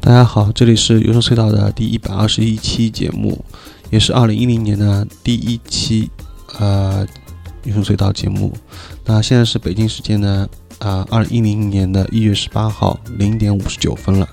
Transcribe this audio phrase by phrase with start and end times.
[0.00, 3.44] 大家好，这里是有声隧道的第一百二十一期节目，
[3.90, 6.08] 也是二零一零年的第一期
[6.58, 7.06] 呃
[7.64, 8.52] 有声隧道节目。
[9.04, 10.48] 那现在是北京时间呢
[10.78, 14.26] 啊二零一零年的一月十八号零点五十九分了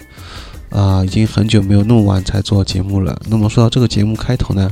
[0.70, 3.20] 啊，已经很久没有那么晚才做节目了。
[3.28, 4.72] 那么说到这个节目开头呢，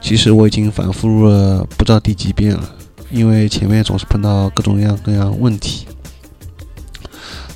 [0.00, 2.74] 其实我已经反复录了不知道第几遍了，
[3.10, 5.86] 因为前面总是碰到各种各样各样问题。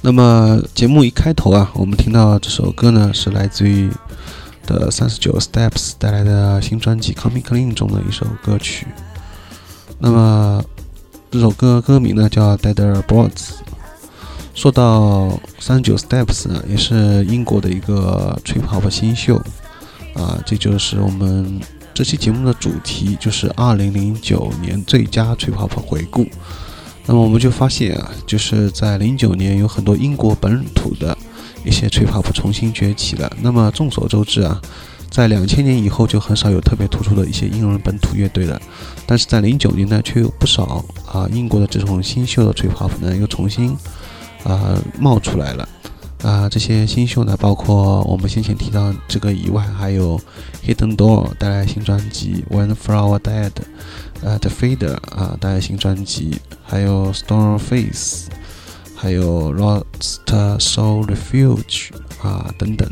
[0.07, 3.91] 那么节目一开头啊，我们听到这首歌呢，是来自于
[4.65, 8.87] 的三十九 Steps 带来的新专辑《Coming Clean》中的一首歌曲。
[9.99, 10.65] 那么
[11.29, 13.33] 这首歌歌名呢叫《Dead Birds》。
[14.55, 19.43] 说到三十九 Steps 呢，也是英国的一个 Trip Hop 新秀
[20.15, 21.59] 啊，这就是我们
[21.93, 26.25] 这期节目的主题，就是二零零九年最佳 Trip Hop 回顾。
[27.07, 31.17] 那么我们就发现啊，就是在零九年有很多英国本土的
[31.65, 33.31] 一些 trip hop 重新崛起了。
[33.41, 34.61] 那么众所周知啊，
[35.09, 38.61] 在两千年以后就很少有特别突出的一些英伦本土乐队了。
[39.07, 43.77] 但是在零九年呢，却有不少啊英国的这种新秀的 trip hop 呢又重新
[44.43, 45.69] 啊冒出来了。
[46.23, 50.21] 啊，这些新秀呢，包括我们先前提到这个以外，还有
[50.67, 53.53] Hidden Door 带来新专辑 When Flower Dead。
[54.23, 58.29] 呃，The Fader 啊，带来新专辑，还有 Storm Face，
[58.95, 61.91] 还有 Lost Soul Refuge
[62.23, 62.91] 啊等等，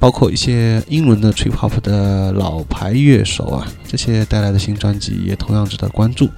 [0.00, 6.28] 包括一些英伦的 Trip Hop 的老牌乐手啊，这些带来的新专辑也同样值得关注，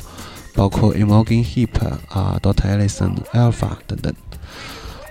[0.55, 4.12] 包括 Imogen Heap 啊，Dot Allison Alpha 等等。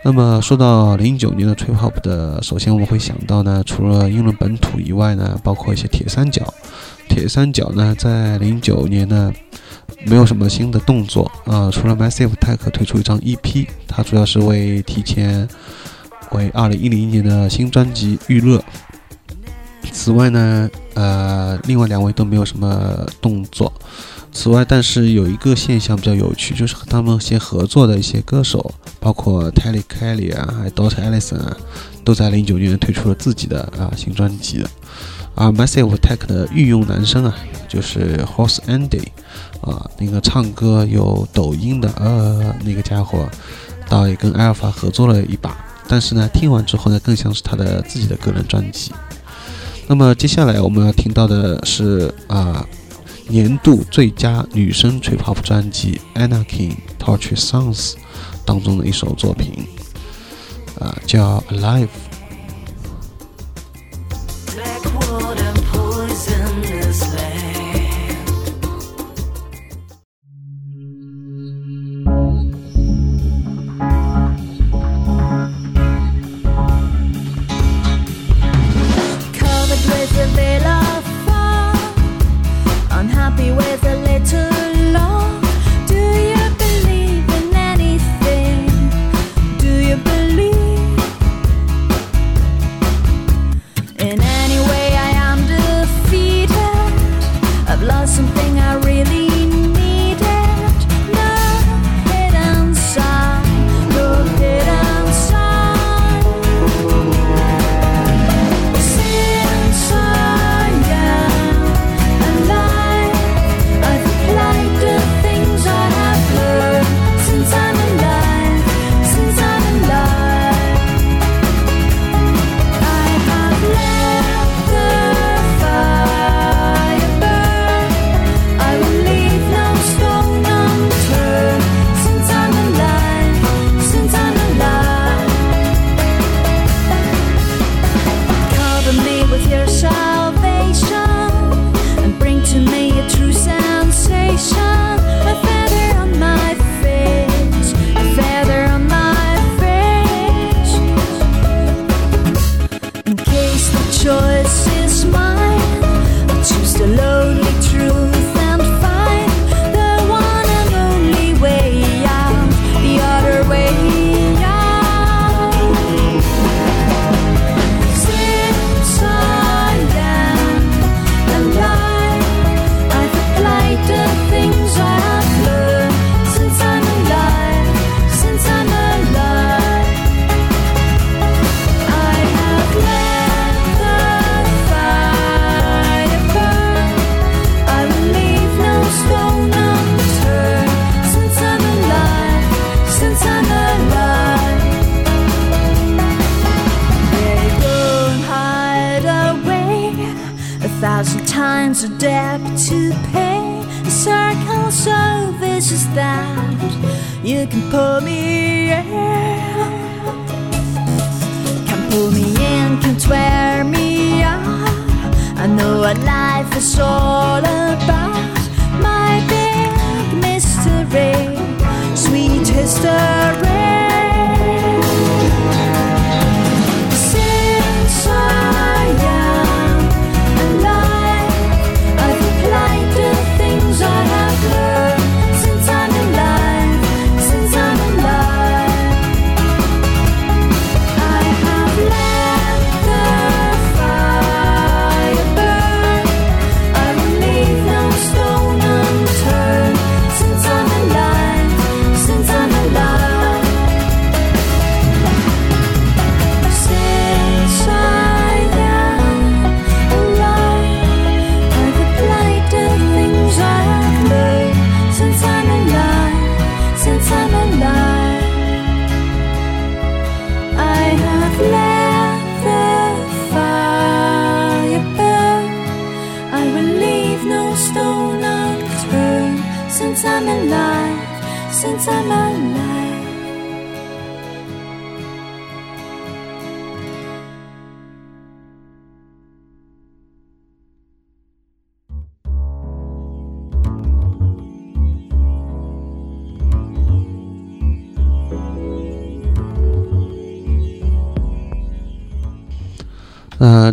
[0.04, 6.54] 那么说到零九年的 Trip Hop 的，首先我们会想到呢，除了英伦本土以外呢，包括一些铁三角。
[7.10, 9.34] 铁三角呢，在零九年呢，
[10.06, 15.46] 没有什么新的动作啊，除了 Massive Attack 推出一张 EP，它主要是为提前
[16.32, 18.64] 为二零一零年的新专辑预热。
[19.92, 23.74] 此外呢，呃，另外两位都没有什么动作。
[24.32, 31.58] 此外，但是有一个现象比较有趣，就是和他们一些合作的一些歌手，包括 Telly Kelly 啊，还有 Dot Allison 啊，
[32.06, 34.64] 都在零九年推出了自己的啊新专辑。
[35.39, 37.33] 而 Massive Attack 的御用男生啊，
[37.69, 39.07] 就是 Horse Andy，
[39.62, 43.25] 啊，那个唱歌有抖音的呃那个家伙，
[43.88, 45.56] 倒也跟 Alpha 合作了一把，
[45.88, 48.91] 但是呢，听完之后呢，更像是他的自己的个人专辑。
[49.88, 52.68] 那么接下来我们要听到的是啊，
[53.30, 57.94] 年度最佳女生吹 pop 专辑《Anarchy Torch Songs》
[58.44, 59.65] 当中的一首作品，
[60.81, 61.86] 啊，叫《Alive》。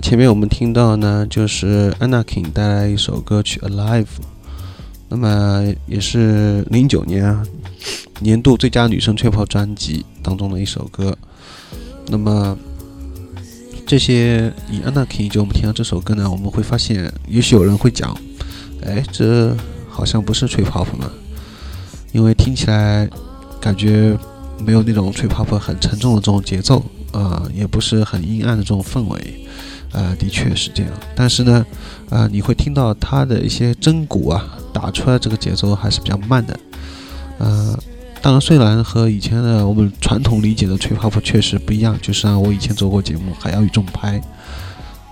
[0.06, 4.04] 前面我们听到呢，就是 Anakin 带来一首歌曲《Alive》，
[5.08, 7.44] 那么也是零九年啊
[8.20, 11.18] 年度最佳女生吹泡专辑当中的一首歌。
[12.06, 12.56] 那么
[13.84, 18.16] 这些以 Anakin 就我们听到这首歌呢，我们会发现，也许有人会讲，
[18.84, 19.56] 哎，这
[19.88, 21.10] 好像不是吹泡泡嘛，
[22.12, 23.10] 因为听起来
[23.60, 24.16] 感觉
[24.64, 29.42] 没有那种吹泡泡很沉重的这种节奏啊、也不是很阴暗的这种氛围。
[29.92, 31.64] 呃，的确是这样，但是呢，
[32.10, 36.58] 呃，你会听到它的一些真鼓啊打出来，这个节奏还是比较慢的。
[37.38, 37.78] 呃，
[38.20, 44.20] 当然，虽然和以前的我们传统理解的吹泡泡确实不一样，就像我以前做过节目《还要与重拍》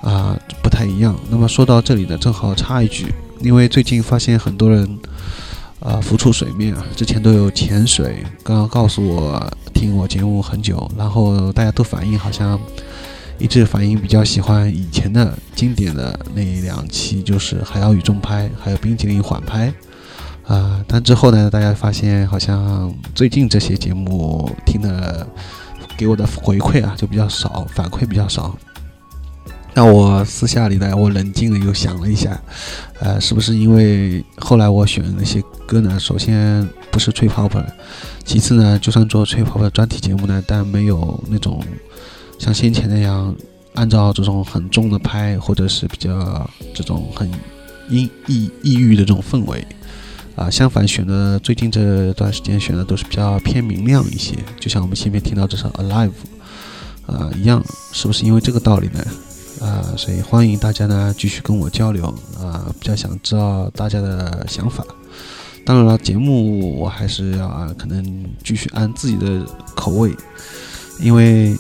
[0.06, 1.14] 啊、不太一样。
[1.30, 3.06] 那么说到这里呢，正好插一句，
[3.40, 4.98] 因为最近发现很多人
[5.80, 12.60] 啊、浮出水面啊，之前都有潜水，刚刚告诉我听我节目很久，然后大家都反映好像。
[13.38, 19.72] 一致反映比较喜欢以前的经典的那两期，就是《海妖与重拍》还有《冰淇淋缓拍》
[20.52, 25.26] 啊、但之后呢，大家发现好像最近这些节目听的
[25.96, 28.56] 给我的回馈啊就比较少，反馈比较少。
[29.74, 32.40] 那我私下里呢，我冷静的又想了一下，
[33.00, 37.74] 呃，是不是因为后来我选的那些歌呢，首先不是吹泡泡的，
[38.24, 41.60] 其次呢，就算做吹泡泡专题节目呢，但没有那种。
[42.38, 43.34] 像先前那样，
[43.74, 47.30] 按照这种很重的拍，或者是比较这种很
[47.88, 49.66] 阴抑抑郁的这种氛围，
[50.36, 56.10] 啊，相反选的最近这段时间选的都是比较偏明亮一些，就像我们前面听到这首《Alive》
[57.12, 59.04] 啊一样，是不是因为这个道理呢？
[59.60, 62.06] 啊，所以欢迎大家呢继续跟我交流
[62.38, 64.84] 啊，比较想知道大家的想法。
[65.64, 70.14] 当然了，节目我还是要啊，可能继续按自己的口味，
[71.00, 71.56] 因为。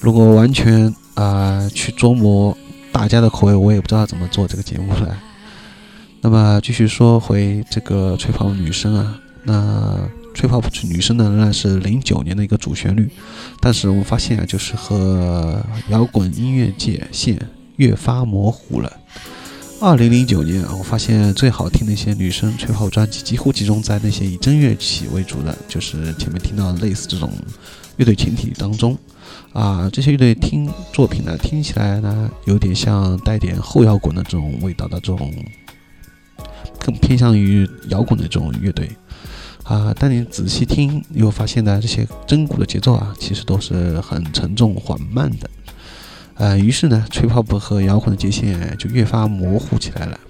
[0.00, 2.56] 如果完全啊、去琢磨
[2.92, 5.16] 大家的口味，我也不知道怎么做这个节目了。
[6.20, 13.08] 那么继续说回这个吹泡女生啊，那吹泡女生呢仍然是零九年的一个主旋律，
[13.60, 17.38] 但是我们发现啊，就是和摇滚音乐界线
[17.76, 18.92] 越发模糊了。
[19.80, 27.32] 二零零九年啊，我发现最好听的一些女生吹泡专辑几乎集中在那些以真乐器为主的，就是前面听到的类似这种
[27.96, 28.98] 乐队群体当中。
[29.56, 35.32] 啊，这些乐队听作品呢，听起来呢有点像带点后摇滚的这种味道的这种，
[36.78, 38.90] 更偏向于摇滚的这种乐队。
[39.62, 45.50] 啊，但你仔细听，又发现呢，这些真鼓的节奏啊，其实都是很沉重缓慢的。
[46.34, 50.20] 呃，于是呢，吹泡泡和摇滚的界限就越发模糊起来了。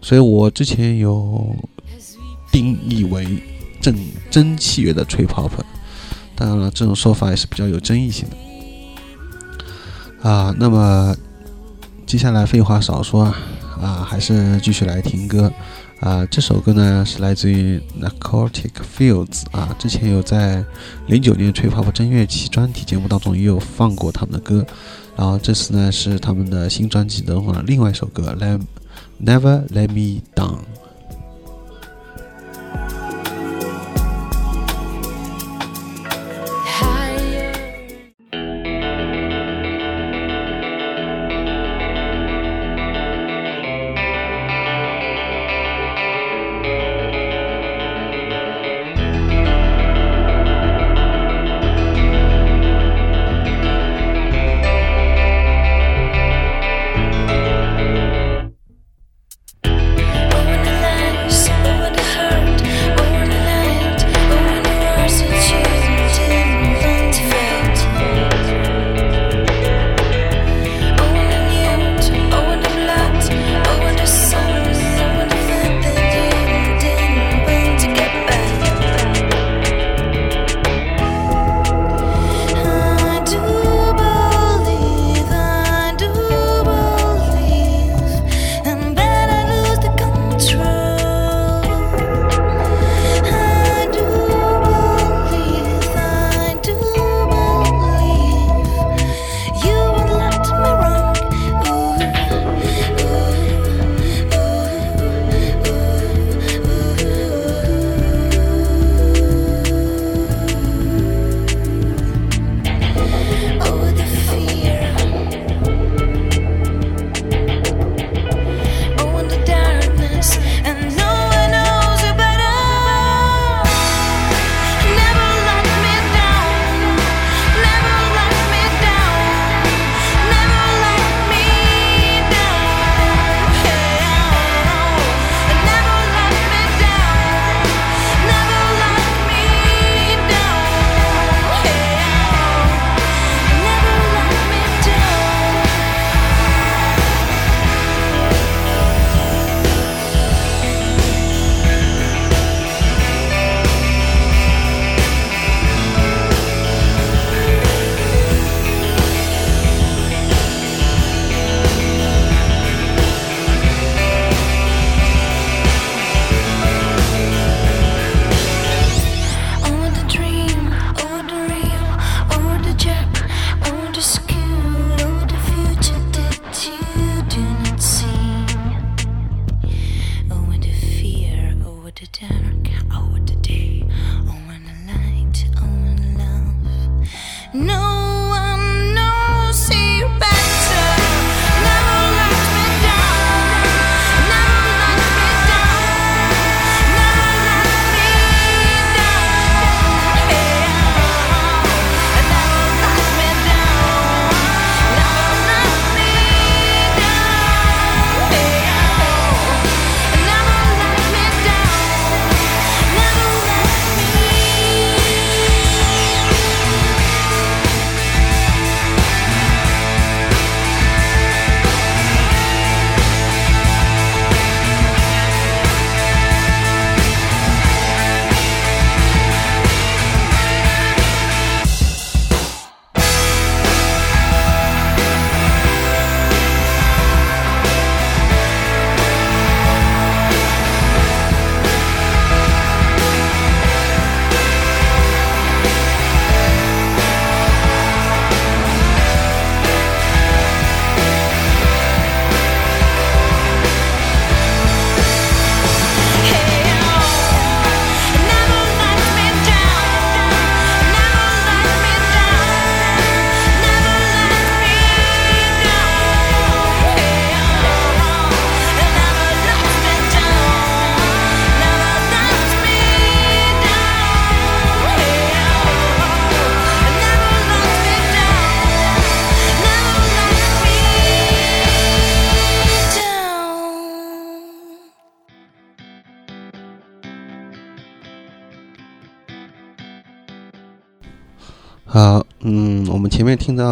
[0.00, 1.54] 所以我之前有
[2.50, 3.38] 定义为
[3.82, 3.94] 正
[4.30, 5.62] 真器乐的吹泡泡。
[6.36, 8.36] 当然了，这种说法也是比较有争议性的。
[10.28, 11.16] 啊，那么
[12.06, 13.34] 接下来废话少说啊，
[13.80, 15.50] 啊，还是继续来听歌。
[16.00, 20.62] 啊，这首歌呢是来自于 Narcotic Fields 啊，之前有在
[21.06, 24.66] 零九年吹泡泡真乐器专题节目当中也有放过他们的歌。
[25.16, 28.60] 然后这次呢是他们的新专辑的话，另外一首歌《Let
[29.24, 30.58] Never Let Me Down》。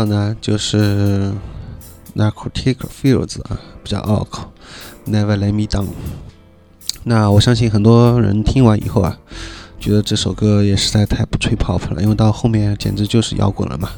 [0.05, 1.33] 呢，就是
[2.17, 4.53] Narcotic Fields 啊，比较拗口
[5.07, 5.87] ，Never Let Me Down。
[7.05, 9.19] 那我相信很多人听完以后啊，
[9.79, 13.91] 觉得这首歌也实在太不吹泡泡了，因为到后面简直就是摇滚了嘛。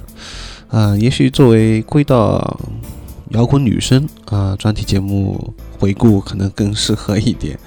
[0.68, 2.58] 啊，也许作为归到
[3.30, 7.58] 摇滚女生啊专题节目回顾，可能更适合一点。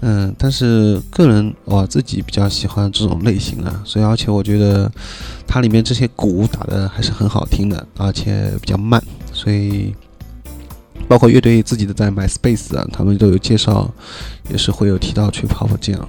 [0.00, 4.90] 嗯，但是个人我自己比较喜欢这种类型的，所以而且我觉得
[5.46, 9.92] 它里面这些鼓打的还是很好听的，而且比较慢，所以
[11.08, 13.92] 包括乐队自己的在 MySpace 啊，他们都有介绍，
[14.48, 16.08] 也是会有提到 Trip Hop 这样。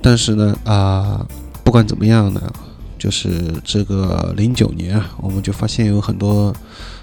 [0.00, 1.24] 但是呢，啊，
[1.62, 2.52] 不管怎么样呢，
[2.98, 6.52] 就是这个零九年啊，我们就发现有很多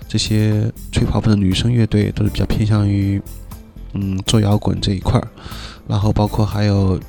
[0.10, 3.22] 这些吹泡泡的女生乐队都是比较偏向于
[3.94, 5.28] 嗯做摇滚这一块儿。
[5.90, 7.00] 然后包括还有，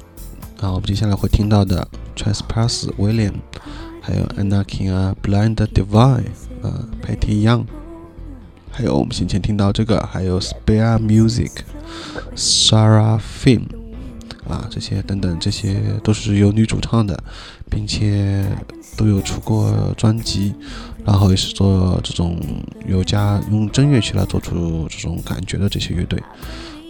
[0.59, 3.35] 啊，我们接下来会听到的 Trespass William，
[4.01, 6.25] 还有 Anakin 啊，Blind Divine，
[6.63, 7.67] 啊，Patty Young，
[8.71, 13.65] 还有我们先前听到这个，还有 Spare Music，Sarah Finn，
[14.49, 17.23] 啊，这些等等，这些都是由女主唱的，
[17.69, 18.47] 并且
[18.97, 20.55] 都有出过专辑，
[21.05, 22.41] 然后也是做这种
[22.89, 26.19] 有加用真乐器来做出这种感觉的这些乐队。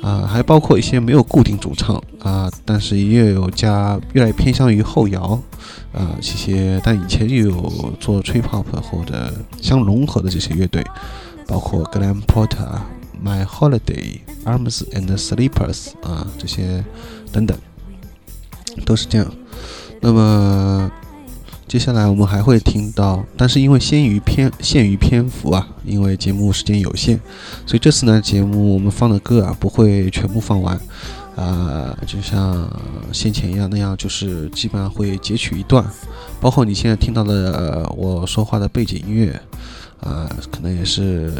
[0.02, 5.40] 啊，还包括一些没有固定主唱啊，但是也有加越来越偏向于后摇
[5.92, 10.84] 啊这些，但以前也有做 trip hop 或者相融合的这些乐队，
[11.46, 12.80] 包括 Glam Porter、
[13.24, 16.84] My Holiday、Arms and Sleepers 啊这些
[17.30, 17.56] 等等，
[18.84, 19.30] 都是这样。
[20.00, 20.90] 那么。
[21.70, 27.16] 接下来我们还会听到，但是因为限于篇限于篇幅啊，因为节目时间有限，
[27.64, 30.76] 所以这次呢节目我们放的歌啊不会全部放完，
[31.36, 32.68] 啊，就像
[33.12, 35.88] 先前一样那样，就是基本上会截取一段，
[36.40, 39.40] 包括你现在听到的我说话的背景音乐，
[40.00, 41.32] 啊，可能也是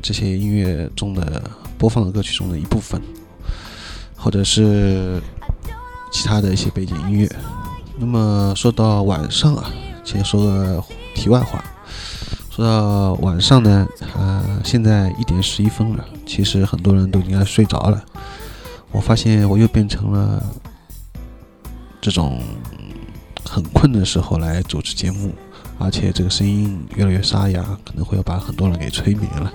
[0.00, 1.42] 这些音乐中的
[1.76, 3.02] 播放的歌曲中的一部分，
[4.14, 5.20] 或者是
[6.12, 7.28] 其他的一些背景音乐。
[7.98, 9.70] 那么说到晚上啊，
[10.04, 11.62] 先说个题外话。
[12.50, 18.04] 说到晚上呢，呃，现在一点十一分了，其实很多人都应该睡着了。
[18.90, 20.42] 我发现我又变成了
[22.00, 22.42] 这种
[23.48, 25.32] 很困的时候来主持节目，
[25.78, 29.50] 而且这个声音越来越沙哑，可能会要把很多人给催眠了。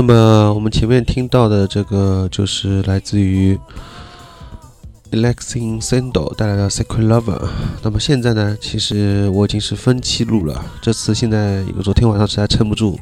[0.07, 3.59] 那么我们前面听到的这个就是来自于
[5.09, 7.41] Alexin Sando 带来的 Secret Lover。
[7.81, 12.99] 那么现在呢，其实我已经是分期录了，这次现在因为昨天晚上实在撑不住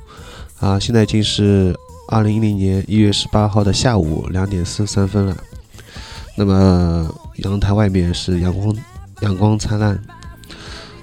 [0.62, 5.36] 啊，现在已经是二零一零年一月十八号的下午两点四十三分了。
[6.38, 8.74] 那么阳台外面是阳光
[9.20, 10.02] 阳光灿烂，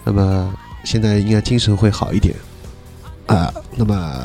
[0.02, 0.50] 那么
[0.82, 2.34] 现在应该精神会好一点
[3.26, 3.52] 啊。
[3.76, 4.24] 那么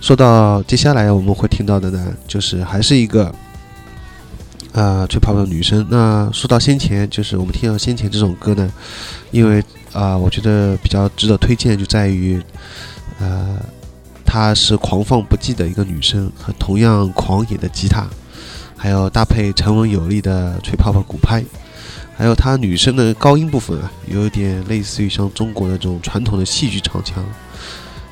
[0.00, 3.32] 说到接下来我们会听到的呢，就是还是一个
[4.72, 5.86] 啊吹泡泡的女生。
[5.90, 8.72] 那说到先前，就是我们听到先前这种歌呢，
[9.30, 12.42] 因为啊，我觉得比较值得推荐，就在于
[13.18, 13.58] 呃，
[14.24, 18.08] 她是狂放不羁的一个女生，和同样狂野的吉他，
[18.76, 21.44] 还有搭配沉稳有力的吹泡泡鼓拍，
[22.16, 27.22] 还有她女生的高音部分啊，有一点类似于像中国的这种传统的戏剧唱腔。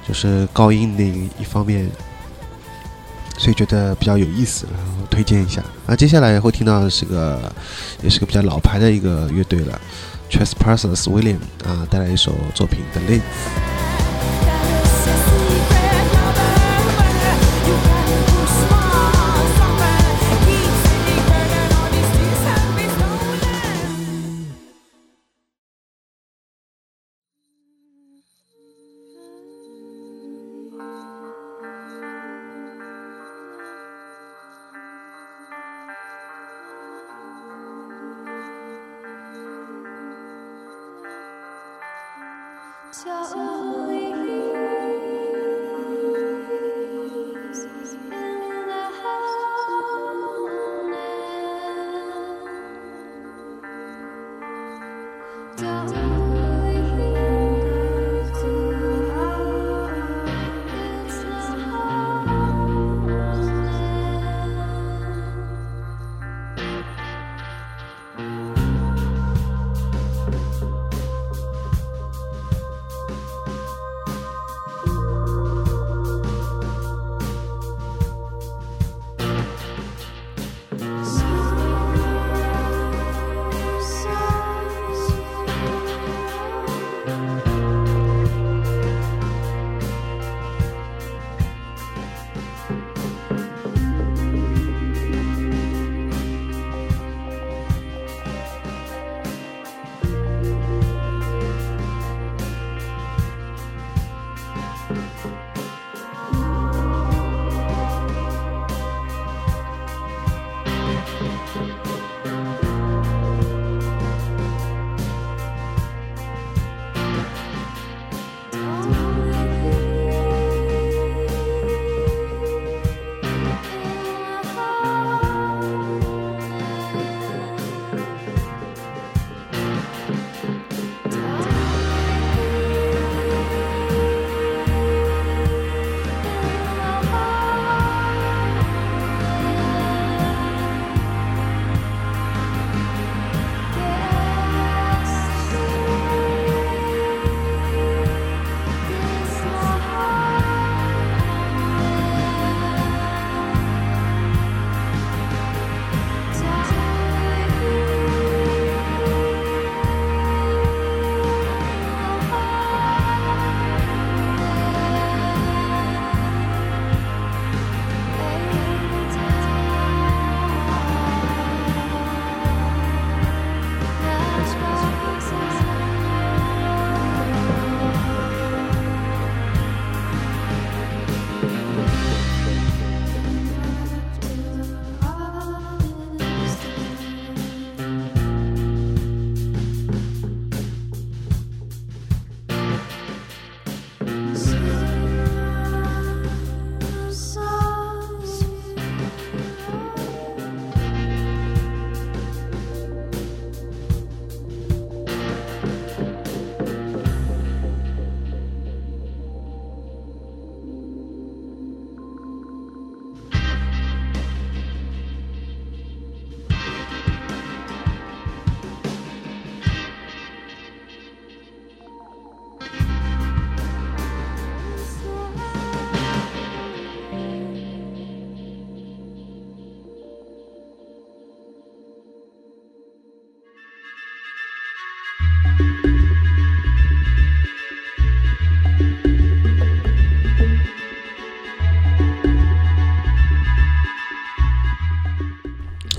[0.09, 1.87] 就是高音那一方面，
[3.37, 5.62] 所以觉得比较有意思，然后推荐一下。
[5.87, 7.53] 那接下来会听到的是个，
[8.03, 9.79] 也是个比较老牌的一个乐队了
[10.31, 13.21] ，Trespassers William 啊，带来一首作品《The Lens》。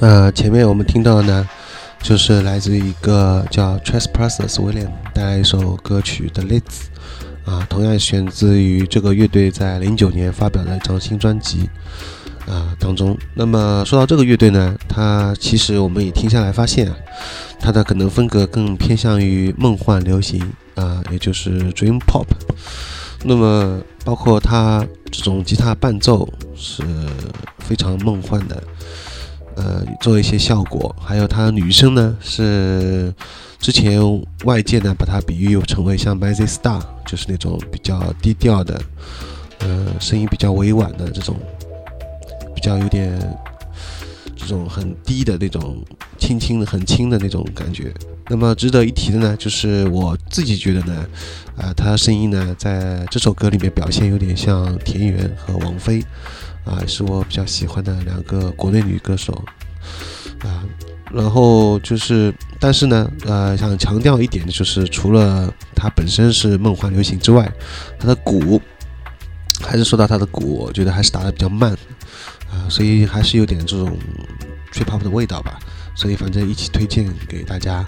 [0.09, 1.47] 呃，前面我们听到的呢，
[2.01, 6.61] 就是来自一个叫 Trespassers William 带来一首歌曲的《Lids》，
[7.51, 11.69] 啊，同样选自于这个乐队在零九年发表的一张新专辑
[12.47, 13.15] 啊当中。
[13.35, 16.97] 那么说到这个乐队呢，它其实我们也听下来发现啊，
[17.59, 20.41] 它的可能风格更偏向于梦幻流行
[20.73, 22.25] 啊，也就是 Dream Pop。
[23.23, 26.81] 那么包括它这种吉他伴奏是
[27.59, 28.63] 非常梦幻的。
[29.59, 33.13] 呃，做一些效果，还有她女生呢，是
[33.59, 33.99] 之前
[34.45, 38.81] 外界呢把她比喻成为像 m a z y Star，就是那种比较低调的，
[39.59, 41.35] 呃，声音比较委婉的这种，
[42.55, 43.19] 比较有点
[44.33, 45.83] 这种很低的那种
[46.17, 47.93] 轻轻的、很轻的那种感觉。
[48.29, 51.05] 那么值得一提的呢，就是我自己觉得呢，
[51.57, 56.01] 啊，她声音呢在这首歌里面表现有点像田园和王菲。
[56.65, 59.33] 啊，是我比较喜欢的两个国内女歌手，
[60.43, 60.63] 啊，
[61.11, 67.51] 然后就是，但是呢，呃，想强调一点的就是，除了它本身是梦幻流行之外，
[67.99, 68.61] 它的鼓，
[69.61, 71.71] 还是说到它的鼓，我觉得还是打的比较慢，
[72.51, 73.97] 啊，所以还是有点这种
[74.71, 75.59] trip hop 的味道吧，
[75.95, 77.85] 所以反正一起推荐给大家。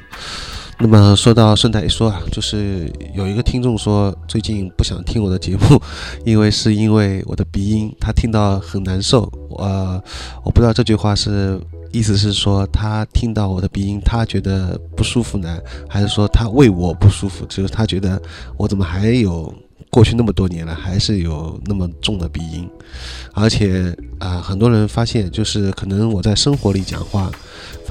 [0.81, 5.79] 那么说到顺带一说啊，就是有一个听众说最近不想听我的节目，
[6.25, 9.31] 因为是因为我的鼻音，他听到很难受。
[9.59, 10.01] 呃，
[10.43, 17.45] 我不知道这句话是意思是说他听到我的鼻音，他觉得不舒服呢，还是说他为我不舒服？
[17.45, 18.19] 就是他觉得
[18.57, 19.53] 我怎么还有
[19.91, 22.67] 过去那么多年了，还是有那么重的鼻音？
[23.33, 27.31] 而且啊，很多人发现就是可能我在生活里讲话。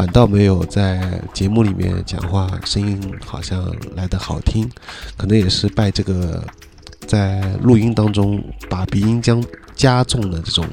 [0.01, 4.67] 反倒没有在节目里面讲话声音好像来得好听，
[5.15, 6.43] 可能也是拜这个
[7.07, 9.45] 在录音当中把鼻音将
[9.77, 10.67] 加重的这种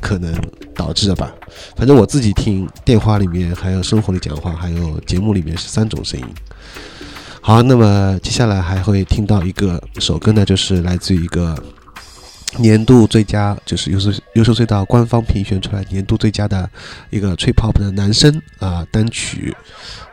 [0.00, 0.32] 可能
[0.72, 1.34] 导致的吧。
[1.74, 6.26] 反正我自己听电话里面，还有生活里讲话，还有节目里面是三种声音。
[7.40, 11.60] 好，那么接下来还会听到一个首歌呢，就是来自于一个。
[12.58, 16.68] 年度最佳就是优秀优秀隧道官方评选出来年度最佳的
[17.10, 19.54] 一个吹 pop 的男生啊单曲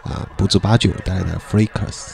[0.03, 2.13] 啊，不足八九带来的 Freakers。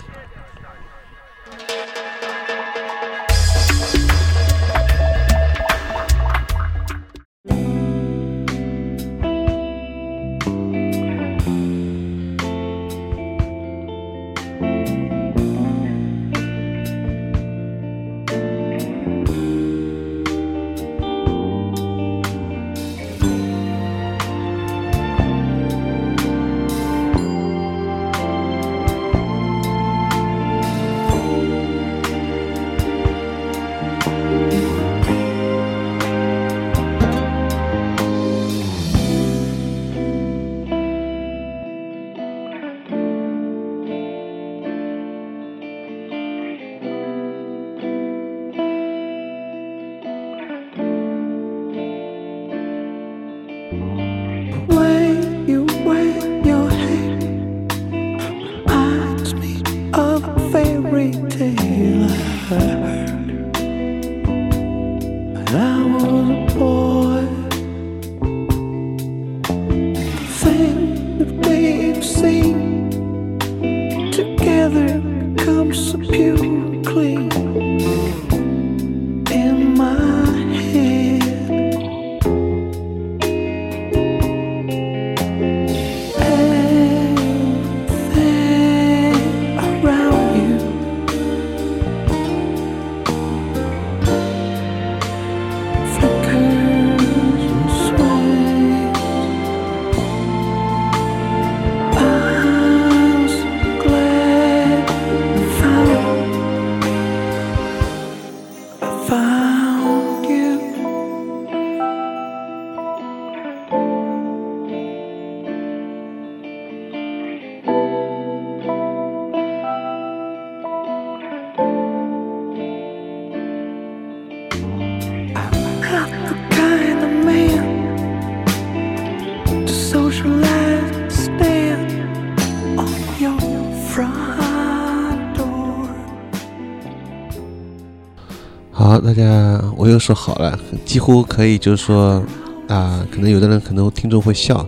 [139.99, 142.23] 说好了，几乎可以就是说，
[142.67, 144.67] 啊，可能有的人可能听众会笑，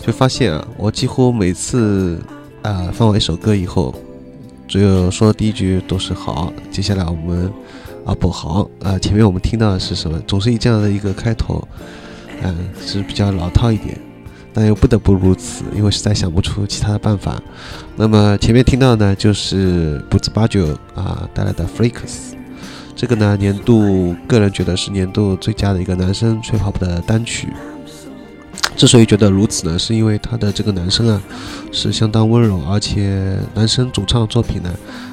[0.00, 2.20] 就发现啊，我几乎每次
[2.62, 3.94] 啊放完一首歌以后，
[4.66, 7.50] 只有说第一句都是好，接下来我们
[8.04, 11.66] 啊不好啊，前面我们听到的是什么，总是以这样的一个开头，
[12.42, 13.98] 嗯，是比较老套一点。
[14.54, 17.40] 但又不得不如此，因为实在想不出其他的办法。
[17.94, 20.66] 那么前面听到呢，就是不兹巴九
[20.96, 22.32] 啊带来的《Freaks》，
[22.98, 27.48] 这个呢年度个人觉得是年度最佳的一个男生吹 pop 的单曲。
[28.76, 31.22] 之所以觉得如此呢，是因为他的这个男生啊
[31.70, 34.70] 是相当温柔，而且男生主唱作品呢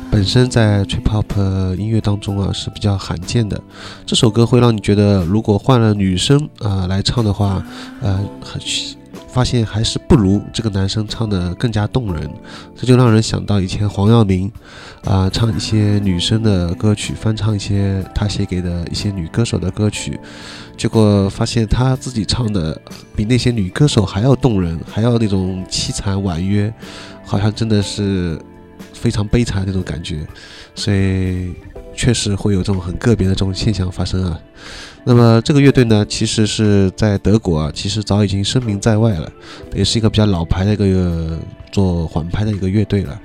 [0.09, 3.61] 本身在 trip hop 音乐当中啊是比较罕见的。
[4.03, 7.63] 这首歌会让你觉得，如果换了女生啊来唱的话，
[8.01, 8.59] 呃，很
[9.35, 12.31] 发现还是不如这个男生唱的更加动人。
[12.73, 14.49] 这就让人想到以前黄耀明
[15.03, 20.17] 啊唱一些女生的歌曲，翻唱一些他写给的一些女歌手的歌曲。
[20.77, 22.81] 结果发现他自己唱的
[23.13, 26.73] 比那些女歌手还要动人，还要那种凄惨婉约，
[27.25, 28.39] 好像真的是
[28.93, 30.25] 非常悲惨那种感觉，
[30.75, 31.53] 所以
[31.93, 34.39] 确实会有这种很个别的这种现象发生啊。
[35.07, 39.31] 那么这个乐队呢，其实是在德国啊，其实早已经声名在外了，
[39.75, 41.37] 也是一个比较老牌的一个
[41.71, 43.21] 做缓拍的一个乐队了。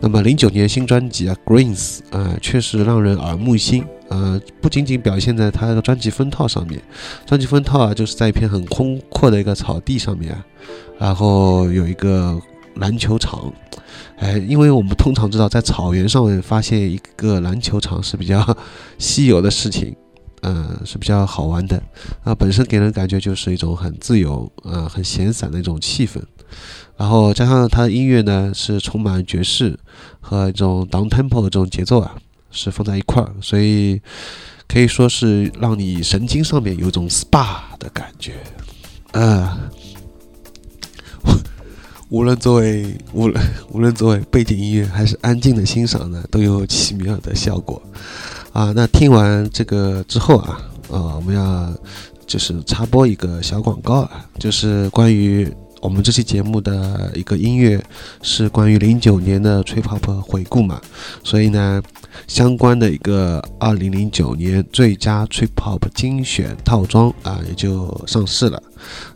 [0.00, 3.84] 那么零九年新专辑啊，Greens 啊，确实让人耳目一新。
[4.10, 6.80] 呃，不仅仅表现在他那个专辑封套上面，
[7.26, 10.36] 专辑封套啊，就是在一片很空阔的一个草地上面，
[11.00, 12.40] 然后有一个
[12.76, 13.52] 篮球场。
[14.18, 18.56] 哎，因为我们通常知道，在草原上面发现一个篮球场是比较
[18.98, 19.96] 稀有的事情。
[20.46, 21.82] 嗯，是比较好玩的，
[22.22, 26.20] 啊，本身给人感觉就是一种很自由，呃，很闲散的一种气氛，
[26.98, 29.78] 然后加上它的音乐呢是充满爵士
[30.20, 32.14] 和一种 down tempo 的这种节奏啊，
[32.50, 33.98] 是放在一块儿，所以
[34.68, 38.34] 可以说是让你神经上面有一种 SPA 的感觉，
[39.12, 39.58] 啊，
[42.10, 47.82] 无论作为无论无论作为背景音乐还是安静的欣赏呢，都有奇妙的效果。
[48.54, 51.74] 啊，那听完这个之后啊，呃，我们要
[52.24, 57.82] 就是插播一个小广告啊，就是关于我们这期节目的一个音乐
[58.22, 60.80] 是关于零九年的吹 pop 回顾嘛，
[61.24, 61.82] 所以呢，
[62.28, 68.62] 相关的一个二零零九年最佳吹 pop 精选套装啊也就上市了，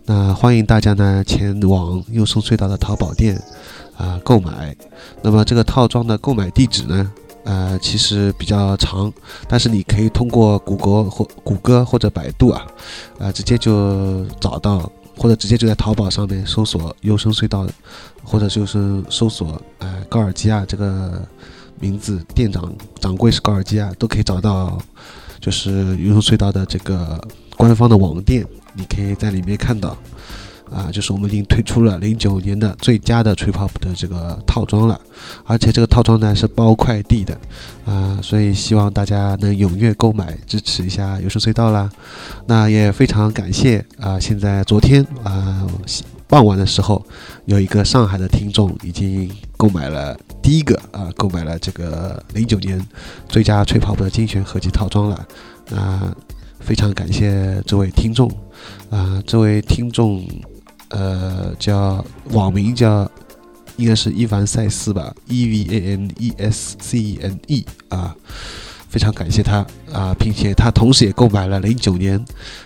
[0.05, 3.41] 那欢迎大家呢前往优松隧道的淘宝店
[3.97, 4.77] 啊购买，
[5.23, 7.13] 那么这个套装的购买地址呢？
[7.49, 9.11] 呃，其实比较长，
[9.49, 12.67] 但是你可以通过谷歌或谷歌或者百度啊，
[13.19, 17.67] 啊，直接就找到，或者直接就在淘宝上面搜索“优生隧道”，
[18.23, 21.27] 或者就是搜索“呃高尔基亚”这个
[21.81, 22.71] 名字，店长
[23.01, 24.79] 掌柜是高尔基亚，都可以找到，
[25.41, 27.19] 就是优生隧道的这个
[27.57, 29.97] 官方的网店，你可以在里面看到。
[30.71, 35.01] 啊，就是我们已经推出了零九年的最佳的 trip hop 的这个套装了，
[35.45, 37.39] 而且这个套装呢是包快递的，
[37.85, 41.91] 啊，所以希望大家能踊跃购买，支持一下有声隧道啦。
[42.47, 45.67] 那也非常感谢啊，现在昨天啊
[46.27, 47.03] 傍晚的时候，
[47.47, 52.79] 有一个上海的听众已经购买了第一个啊，购买了这个零九年
[53.29, 55.27] 最佳 trip hop 的精选合集套装了，
[55.75, 56.15] 啊，
[56.61, 58.31] 非常感谢这位听众，
[58.91, 60.23] 啊，这位听众。
[60.91, 63.11] 呃，叫网名叫，
[63.77, 68.15] 应该是伊凡塞斯吧，E V A N E S C E N E 啊，
[68.89, 72.23] 非常感谢他啊，并且他同时也购买了零九年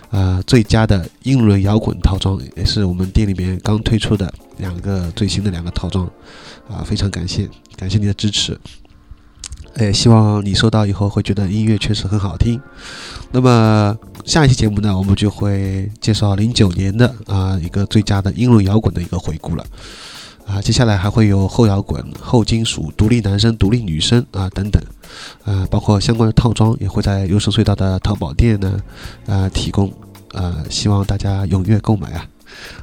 [0.09, 6.09] 啊最佳的英伦摇滚套装，也是我们店里面刚推出的两个最新的两个套装
[6.69, 8.57] 啊，非常感谢，感谢你的支持。
[9.75, 12.61] 哎，希望你收到以后会觉得音乐确实很好听。
[13.31, 19.65] 那么下一期节目呢，我们就会介绍零九年的啊一个最佳的英伦摇滚的一个回顾了。
[20.45, 24.83] 啊，接下来还会有后摇滚、后金属、独立男生、独立女生啊等等，
[25.43, 28.79] 啊，包括相关的套装也会在优胜隧道的淘宝店呢
[29.25, 29.91] 啊提供。
[30.33, 32.25] 啊，希望大家踊跃购买啊。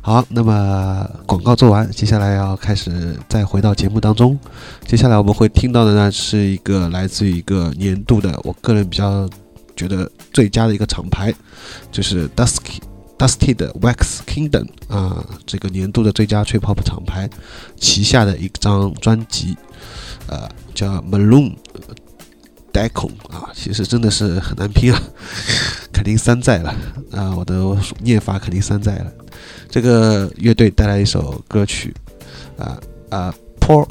[0.02, 4.38] 好，那么广告做完，接下来要开始再回到节目当中。
[4.86, 9.28] 接下来我们会听到的呢，是一个来自于一个年度的，我个人比较
[9.76, 11.32] 觉得最佳的一个厂牌，
[11.92, 12.78] 就是 Dusky
[13.18, 17.28] Dusty 的 Wax Kingdom 啊，这个年度的最佳 Trip Hop 厂牌
[17.76, 19.56] 旗下的一张专辑，
[20.26, 21.54] 呃，叫 Maroon
[22.72, 24.98] Decon 啊，其实真的是很难拼啊，
[25.92, 26.74] 肯定山寨了
[27.12, 27.54] 啊，我的
[28.00, 29.12] 念法肯定山寨了。
[29.69, 31.93] 这个乐队带来一首歌曲，
[32.57, 32.79] 啊
[33.09, 33.87] 啊，Pork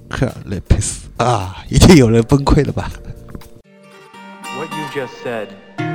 [0.47, 2.91] Lips 啊，一定有人崩溃了吧？
[4.57, 5.49] What you just said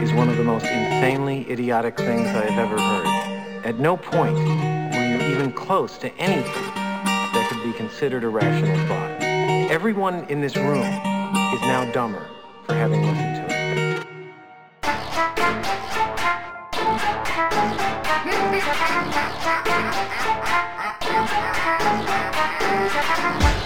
[0.04, 3.08] is one of the most insanely idiotic things I have ever heard.
[3.64, 6.72] At no point were you even close to anything
[7.34, 9.22] that could be considered a rational thought.
[9.72, 10.84] Everyone in this room
[11.54, 12.26] is now dumber
[12.66, 13.50] for having listened to it.
[19.67, 19.93] I'm
[23.41, 23.64] sorry.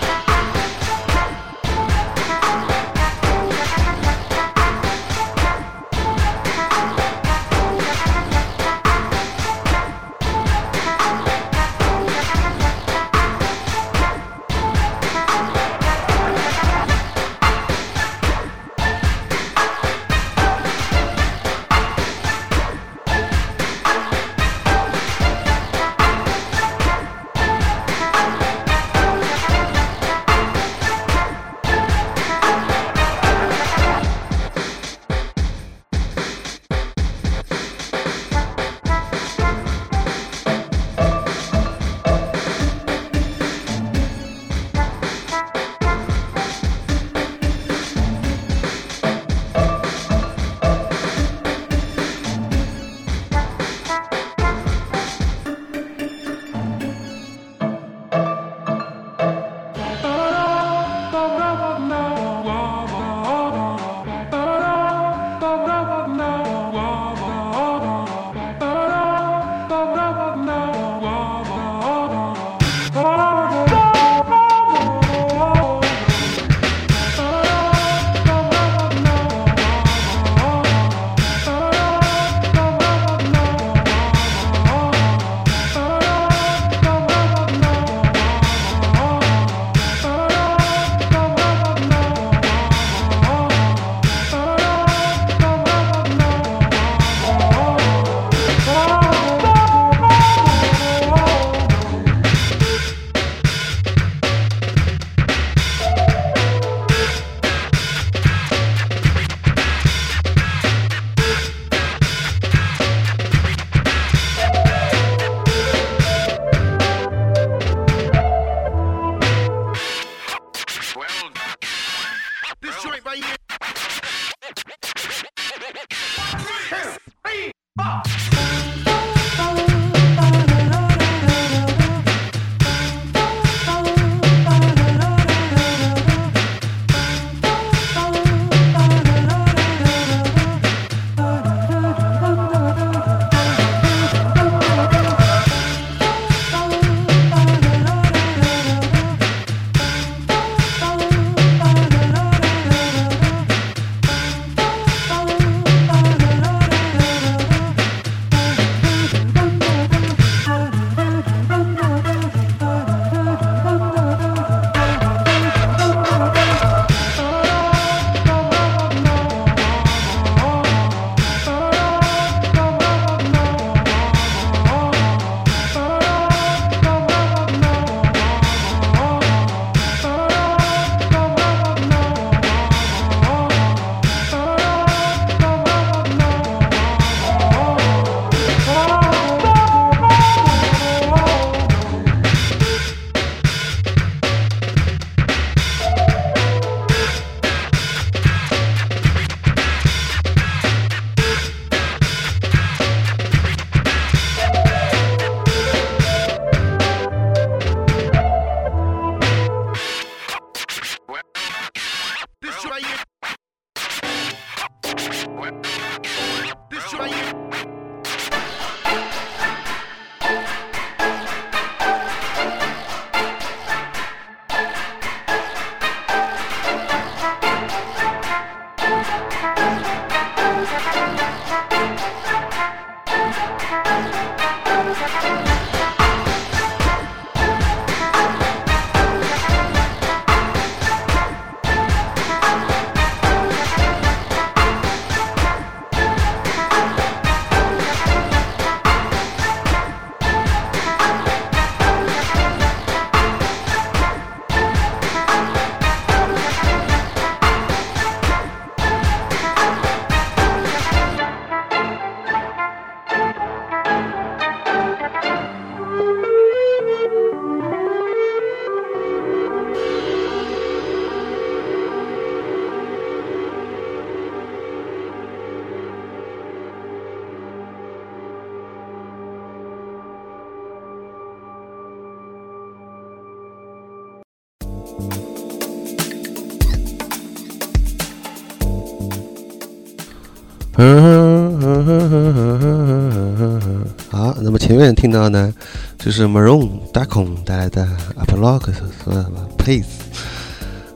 [294.11, 295.53] 好，那么前面听到呢，
[295.99, 297.87] 就是 Maroon d a k o n 带来的
[298.17, 299.85] Uplock 是什么 Pace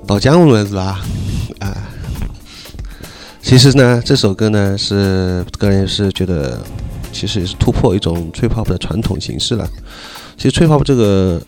[0.06, 1.00] 到江了是吧？
[1.60, 1.76] 啊，
[3.42, 6.58] 其实呢，这首歌呢是个人是觉得，
[7.12, 9.68] 其实也是突破一种吹 pop 的传统形式了。
[10.36, 11.40] 其实吹 pop 这个，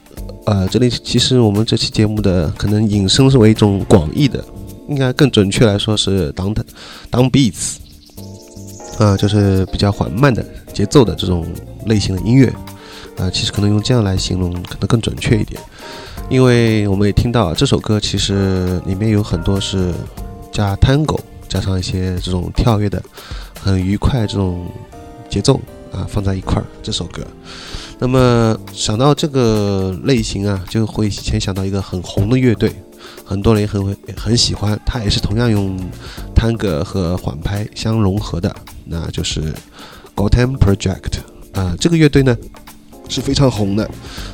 [0.46, 4.44] 呃，这里其实我们这期节目的可能引申是为一种广义的，
[4.88, 7.76] 应该更准确来说是 down beats
[8.98, 11.46] 啊，就是比较缓慢的节奏的这种
[11.86, 12.52] 类型的音乐。
[13.16, 15.60] 啊，其实可能用这样来形容可能更准确一点，
[16.28, 19.94] 因为我们也听到这首歌其实里面有很多是
[20.50, 23.00] 加 tango，加上一些这种跳跃的
[23.60, 24.66] 很愉快这种
[25.30, 25.60] 节奏
[25.92, 27.22] 啊放在一块儿这首歌。
[28.00, 32.74] 那么想到这个类型啊，就会先想到一个很红的乐队，
[33.24, 35.78] 很多人也很很喜欢，它也是同样用
[36.34, 39.54] 探戈和缓拍相融合的，那就是
[40.14, 41.18] Gotham Project
[41.52, 42.36] 啊，这个乐队呢。
[43.06, 43.88] 是非常红的。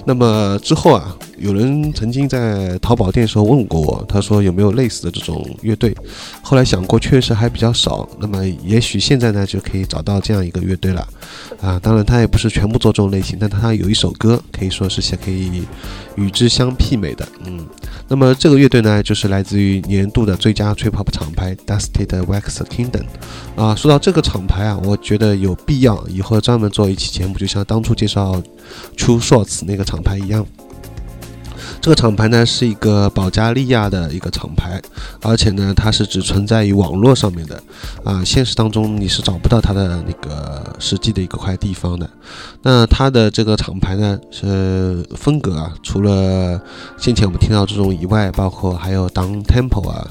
[0.06, 5.96] 那么之后啊，有人曾经在淘宝店时候问过我，他说有没有类似的这种乐队？
[6.42, 8.06] 后来想过，确实还比较少。
[8.20, 11.08] 那么也许现在呢，就可以找到这样一个乐队了。
[11.62, 15.62] 啊，当然他也不是全部做这种类型，但他有一首歌可以说是可以
[16.14, 17.26] 与之相媲美的。
[17.46, 17.66] 嗯。
[18.06, 23.04] 那么这个乐队呢，就是来自于年度的最佳吹 pop 厂牌 Dusted Wax Kingdom。
[23.56, 28.42] 啊，说到这个厂牌啊，我觉得有必要以后专门做一期节目，就像当初介绍
[28.98, 30.46] True Shorts 那个厂牌一样。
[31.80, 34.80] 这个厂牌呢是一个保加利亚的一个厂牌，
[35.22, 37.62] 而且呢它是只存在于网络上面的，
[38.04, 42.08] 啊，现实当中你是找不到它的那个实际的一个块地方的。
[42.62, 46.60] 那它的这个厂牌呢是风格啊，除了
[46.98, 50.06] 先前我们听到这种以外，包括还有 Down Temple 啊。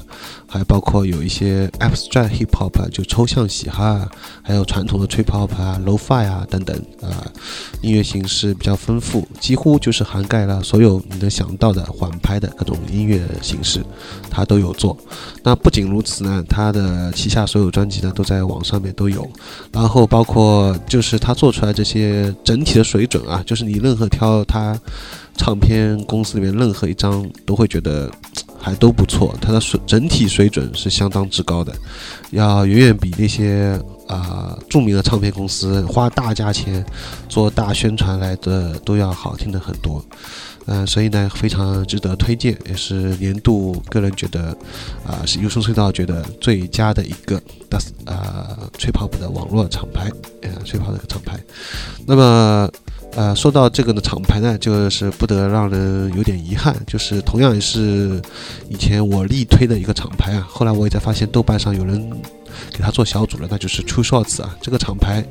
[0.52, 4.10] 还包括有一些 abstract hip hop 就抽象嘻哈，
[4.42, 7.22] 还有传统的 trip hop 啊、low fi 啊等等啊，
[7.82, 13.80] 音乐形式比较丰富，几乎就是涵盖了所有你能想到的缓拍的各种音乐形式，
[14.28, 14.96] 它都有做。
[15.44, 19.24] 那不仅如此呢，它的旗下所有专辑呢都在网上面都有，
[19.70, 24.76] 然后包括就是他做出来这些整体的水准啊，就是你任何挑他
[25.36, 28.10] 唱片公司里面任何一张都会觉得。
[28.60, 31.72] 还都不错，它的水整体水准是相当之高的，
[32.30, 36.84] 要远远比那些啊著名的唱片公司花大价钱
[37.28, 40.04] 做大宣传来的都要好听的很多。
[40.66, 44.56] 嗯，所以呢非常值得推荐，也是年度个人觉得
[45.04, 47.40] 啊是优声隧道觉得最佳的一个
[47.70, 50.10] das 啊吹泡泡的网络厂牌，
[50.42, 51.40] 呃吹泡的厂牌。
[52.06, 52.70] 那么。
[53.16, 58.22] 呃，说到这个呢，厂牌呢，就是不得让人有点遗憾，就是同样也是
[58.68, 60.46] 以前我力推的一个厂牌啊。
[60.48, 62.10] 后来我也在发现豆瓣上有人
[62.70, 65.24] 给他做小组了，那就是 True Shots 啊，这个厂牌，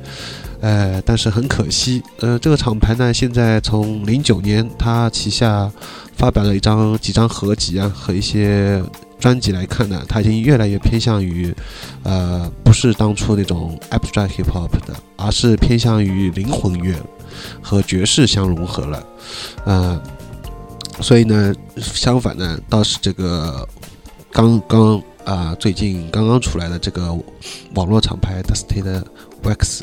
[0.60, 5.70] 呃，但是很可惜，呃，这个厂牌呢，现在从零九年他旗下
[6.14, 8.82] 发表了一张几张合集啊和一些
[9.18, 11.52] 专辑来看呢，他已经越来越偏向于，
[12.02, 16.94] 呃，不是当初那种 abstract hip hop 的，而是偏向于灵魂乐。
[17.62, 19.06] 和爵士相融合了，
[19.64, 20.00] 呃，
[21.00, 23.66] 所以呢，相反呢，倒是这个
[24.30, 27.12] 刚刚啊，最近刚刚出来的这个
[27.74, 29.04] 网络厂牌 Dusty 的
[29.42, 29.80] Wax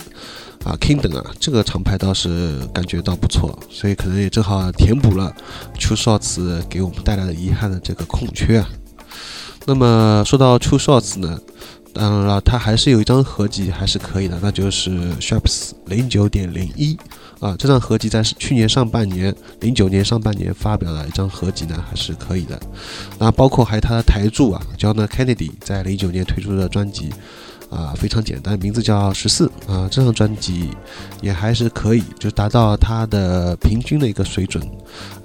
[0.63, 5.33] 啊，Kingdom 啊，这个厂牌倒是感觉到不错，所以可能也正好填补了
[5.77, 8.69] True Shots 给我们带来的遗憾的这个空缺啊。
[9.65, 11.39] 那么说到 True Shots 呢？
[11.93, 16.95] 当然了，它还是有一张合集，还是可以的，那就是 Sharps 零九点零一
[17.39, 17.55] 啊。
[17.57, 22.59] 这张合集在去年上半年，零九年上半年发表的一张合集呢，还是可以的。
[23.19, 27.11] 那包括还有他的台柱啊叫呢 Kennedy 在零九年推出的专辑。
[27.69, 29.87] 啊，非常简单，名字叫十四啊。
[29.91, 30.69] 这张专辑
[31.21, 34.65] 也还是可以，就达到它的平均的一个水准。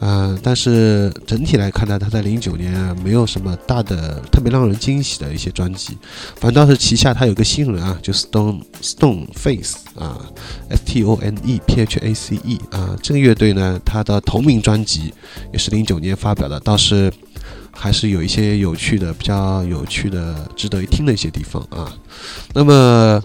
[0.00, 5.96] 嗯，但是整体来看呢，它在零九年没有什么大的特别让人惊喜的一些专辑。
[6.36, 10.20] 反倒是旗下它有个新人啊，就 Stone Stone Face 啊
[10.68, 15.14] ，S T O N E P H A C E 啊，这个乐队呢，它的同名专辑
[15.52, 17.12] 也是零九年发表的，倒是。
[17.72, 21.92] 还是有一些有趣的、比较有趣的、值得一听的一些地方啊。
[22.54, 23.22] 那么，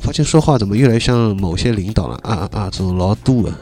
[0.00, 2.70] 发现说话怎么越来越像某些领导了啊啊！
[2.70, 3.58] 这种老杜啊。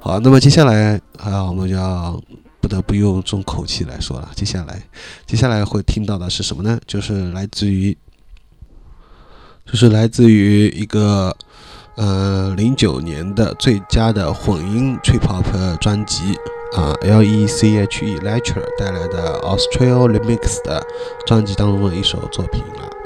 [0.00, 2.20] 好，那么接下来啊，我们就要
[2.60, 4.30] 不得不用重口气来说了。
[4.34, 4.82] 接下来，
[5.26, 6.78] 接下来会听到的是什么呢？
[6.86, 7.96] 就是来自于，
[9.66, 11.34] 就是来自于一个
[11.96, 16.36] 呃零九年的最佳的混音 trip hop 专辑。
[16.72, 20.84] 啊，L E C H E Lecture 带来的 Australia Remix 的
[21.24, 22.97] 专辑当中的一首作品了。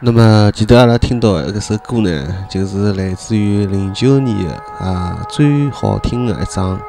[0.00, 6.80] 那么，记得阿拉听到搿首歌呢，就是来自于零九年的啊最好听的一张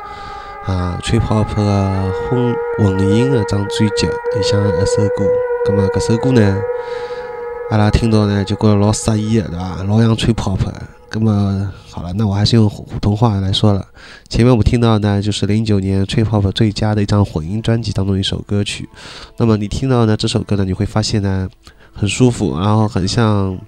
[0.67, 5.25] 啊吹泡泡的混混音的一张专辑里向一首歌。
[5.65, 6.55] 葛么搿首歌呢，
[7.71, 9.83] 阿拉听到呢就觉着老适意的，对伐？
[9.87, 10.71] 老像吹泡泡。
[11.09, 13.83] 葛么好了，那我还是用普通话来说了。
[14.29, 18.87] 前面我们听到呢，就是零九年吹泡泡最佳的一张混音专辑当中一首歌曲。
[19.37, 21.49] 那么你听到呢这首歌呢，你会发现呢。
[21.99, 23.59] 很舒服，然后很像，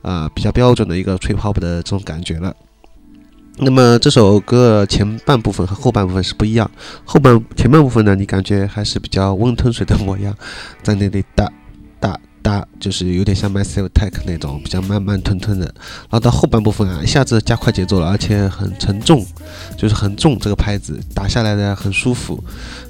[0.00, 2.54] 呃，比较标准的一个吹泡泡的这种感觉了。
[3.58, 6.68] 那么这首歌前半部分和后半部分是不一样，
[7.04, 10.34] 后半前半部分呢，你感觉还是比较温吞水的模样，
[10.82, 11.52] 在那里哒哒。
[12.44, 19.24] 搭就是有点像 myself tech 那种比较慢慢吞吞的，然后到后半部分啊，一下子加快节奏了，而且很沉重，
[19.78, 22.44] 就是很重，这个拍子打下来的很舒服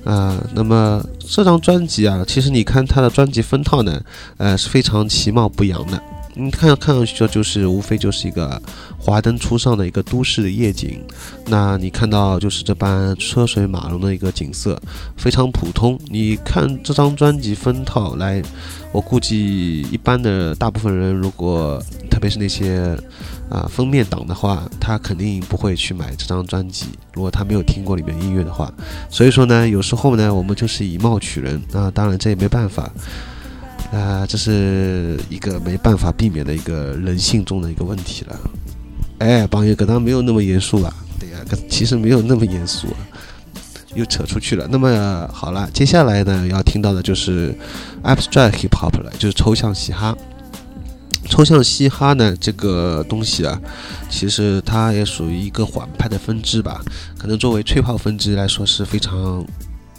[0.05, 0.37] 啊。
[0.55, 4.03] 那么这张专辑啊，其实你看它的专辑封套呢，
[4.39, 6.03] 呃是非常其貌不扬的。
[6.37, 8.61] 你看，看上去就就是无非就是一个
[8.99, 11.01] 华灯初上的一个都市的夜景。
[11.47, 14.81] 那你看到就是这般车水马龙的一个景色，
[15.17, 15.99] 非常普通。
[16.09, 18.43] 你看这张专辑封套来，
[18.93, 21.81] 我估计一般的大部分人，如果
[22.11, 22.99] 特别是那些
[23.49, 26.87] 啊封面党的话，他肯定不会去买这张专辑。
[27.13, 28.73] 如果他没有听过里面音乐的话，
[29.09, 31.63] 所以说呢，有时候呢，我们就是以貌取人。
[31.71, 32.91] 那当然这也没办法。
[33.93, 38.37] 啊，这是一个没办法避免的一个人性中的一个问题了。
[39.19, 40.93] 哎，朋友，可能没有那么严肃吧。
[41.21, 42.99] 对呀，可其实没有那么严肃啊，
[43.95, 44.67] 又扯出去了。
[44.69, 47.57] 那么好了，接下来呢要听到的就是
[48.03, 50.17] abstract hip hop 了，就是抽象嘻哈。
[51.27, 53.61] 抽象嘻哈呢这个东西啊，
[54.11, 56.83] 其实它也属于一个缓拍的分支吧。
[57.17, 59.47] 可能作为吹泡分支来说是非常。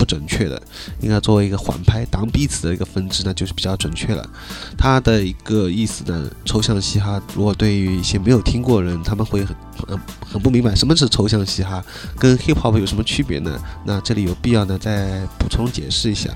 [0.06, 0.62] 准确的，
[1.01, 4.26] 应该作为一个缓拍挡彼此的一个分支，那就是比较准确了。
[4.78, 9.56] 它的一个意思呢，抽象嘻哈，如果对于一些没有听过人，他们会很
[9.88, 9.99] 很
[10.34, 11.84] 很不明白什么是抽象嘻哈，
[12.18, 13.60] 跟 hip hop 有什么区别呢？
[13.86, 16.30] 那这里有必要呢再补充解释一下。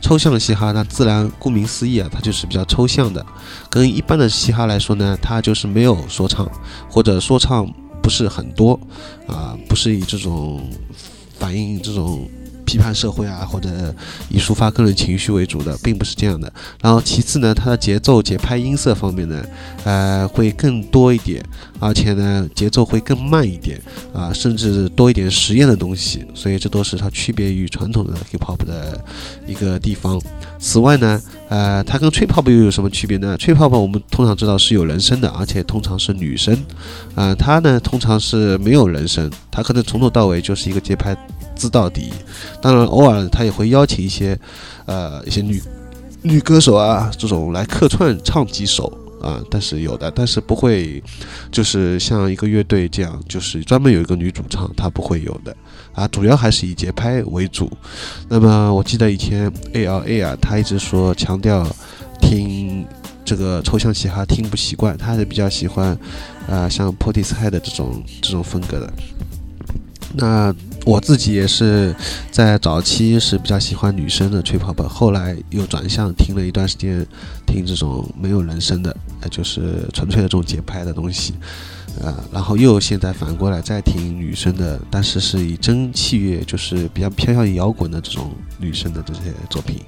[0.00, 3.24] 抽象嘻哈，那自然顾名思义啊，它就是比较抽象的，
[3.70, 6.48] 跟一般的嘻哈来说呢，它就是没有说唱，
[6.90, 7.66] 或者说唱
[8.02, 8.78] 不是很多
[9.26, 10.68] 啊，不是以这种
[11.38, 12.28] 反映这种。
[12.74, 13.94] 批判社会啊，或者
[14.28, 16.52] 以抒发个人情绪为主的，并不是这样的。
[16.82, 19.44] 然后其次呢，它的节奏、节拍、音色方面呢，
[19.84, 21.40] 呃，会更多一点，
[21.78, 23.80] 而且呢，节奏会更慢一点
[24.12, 26.26] 啊，甚至多一点实验的东西。
[26.34, 29.00] 所以这都是它区别于传统的 hip hop 的
[29.46, 30.20] 一个地方。
[30.58, 33.38] 此外呢，呃，它跟吹泡泡又有什么区别呢？
[33.38, 36.58] 吹泡泡我们通常知道是有人声的，而且通常是女生，
[37.14, 41.16] 啊，它呢通常是没有人声，它可能从头到尾就是一个节拍。
[41.54, 42.12] 知到底，
[42.60, 44.38] 当然偶尔他也会邀请一些，
[44.86, 45.62] 呃，一些女
[46.22, 48.92] 女歌手啊，这种来客串唱几首
[49.22, 51.02] 啊，但是有的，但是不会，
[51.50, 55.56] 就是像一个乐队这样，就是专门有一个女主唱，她不会有的
[55.94, 57.70] 啊，主要还是以节拍为主。
[58.28, 61.66] 那么我记得以前 A L A 啊，他一直说强调
[62.20, 62.84] 听
[63.24, 65.96] 这个抽象嘻哈听不习惯，他还是比较喜欢
[66.48, 68.92] 啊，像 p o t i s h 的这种这种风格的。
[70.16, 70.54] 那
[70.84, 71.94] 我自己也是
[72.30, 77.04] 在早期是比较喜欢女生的吹泡泡，后来又转向听了一段时间，
[77.46, 81.34] 听这种没有人声的，呃，就是纯粹的这种节拍的东西，
[82.00, 89.80] 呃，然后又现在反过来再听女生的，但是是以真器乐，就是比较偏向于摇滚的这种女生的这些作品。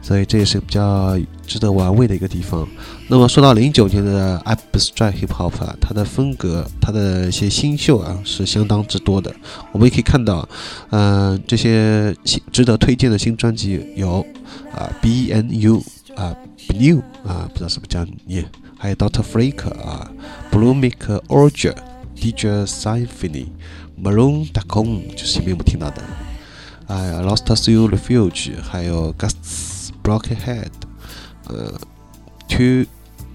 [0.00, 2.66] 所以这也是比较值得玩味的一个地方。
[3.08, 9.34] 那么说到零九年的 abstract hip hop 啊，它的风格，它的一些新秀啊是相当之多的。
[9.72, 10.48] 我们也可以看到，
[10.90, 14.24] 嗯，这些新值得推荐的新专辑有
[14.72, 15.82] 啊 B N U
[16.16, 16.34] 啊
[16.68, 18.44] BNEW 啊，不知道是不是这样念，
[18.78, 20.10] 还有 Doctor Freak 啊
[20.50, 21.74] Blue m i k Orge
[22.16, 26.02] DJ Symphony，Maroon d a c o m 就是前面我们听到的，
[26.86, 29.68] 哎呀 Lost s o u Refuge，还有 Gusts。
[30.00, 30.70] Blockhead，
[31.48, 31.78] 呃
[32.48, 32.86] ，To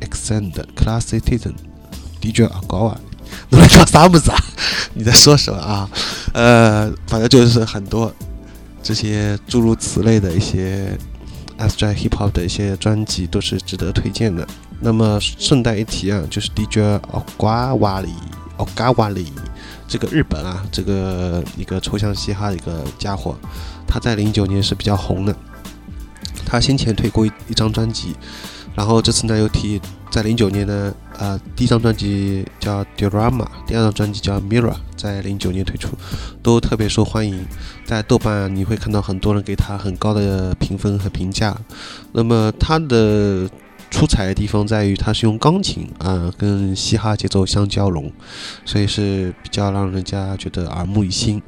[0.01, 2.99] Extend Class Citizen，DJ 阿高啊，
[3.49, 4.37] 你在说啥么子啊？
[4.95, 5.87] 你在说什么啊？
[6.33, 8.11] 呃，反正就是很多
[8.81, 10.97] 这些诸如此类的一些
[11.57, 14.47] a s t r a Hip Hop 的一些专辑都是值得推荐的。
[14.83, 18.09] 那么顺带一提啊，就是 DJ 奥瓜瓦里，
[18.57, 19.31] 奥嘎瓦里，
[19.87, 23.35] 这个日本啊，这个一个抽象嘻哈的一个家伙，
[23.87, 25.33] 他在零九年是比较红的。
[26.45, 28.13] 他先前推过一一张专辑，
[28.75, 29.81] 然后这次呢又提
[30.11, 35.97] 在零九年呢，呃，第一张专辑叫《Drama》，第二张专辑叫《Mirror》，在零九年推出，
[36.43, 37.43] 都特别受欢迎。
[37.85, 41.57] 在豆瓣你会看到很多人给他很高的评分和评价。
[42.11, 43.49] 那么他的
[43.93, 48.11] 出彩的地方在于，它是用钢琴啊跟嘻哈节奏相交融，
[48.65, 51.39] 所以是比较让人家觉得耳目一新。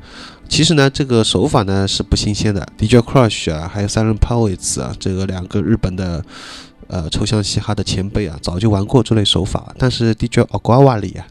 [0.47, 6.23] 其实呢，这个手法呢是不新鲜的，DJ Crush 啊，还有 Silent Poets 啊，这个两个日本的
[6.85, 9.73] 呃抽象嘻哈的前辈啊，早就玩过这类手法。
[9.79, 11.25] 但是 DJ Ogawari 里啊，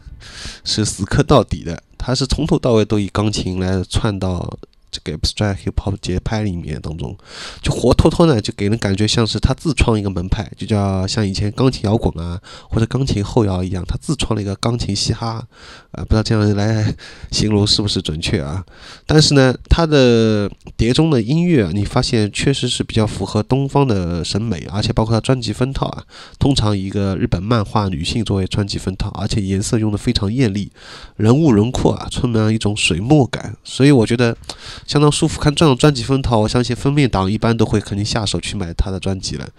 [0.65, 4.57] 是死磕到底的，他是从头到尾都以钢琴来串到。
[4.95, 7.13] 这个 abstract hip hop 节拍里面当中，
[7.61, 12.39] 就活脱脱呢，就给人感觉像是他自创一个门派，就叫像以前钢琴摇滚啊，
[12.69, 15.45] 或者钢琴后摇一样，他自创了一个钢琴嘻哈，
[15.91, 16.95] 啊，不知道这样来
[17.31, 18.63] 形容是不是准确啊？
[19.05, 26.03] 但是呢，他的碟中的音乐，你发现确实是比较符合东方的审美，而且包括他专辑封套啊，
[26.39, 30.71] 通常一个日本漫画女性作为专辑封套，而且颜色用的非常艳丽，
[31.17, 34.37] 人物轮廓啊，充满一种水墨感，所以我觉得。
[34.85, 39.49] 相当舒服，看这种专辑封套，我相信封面党一般都会肯定下手去买他的专辑了。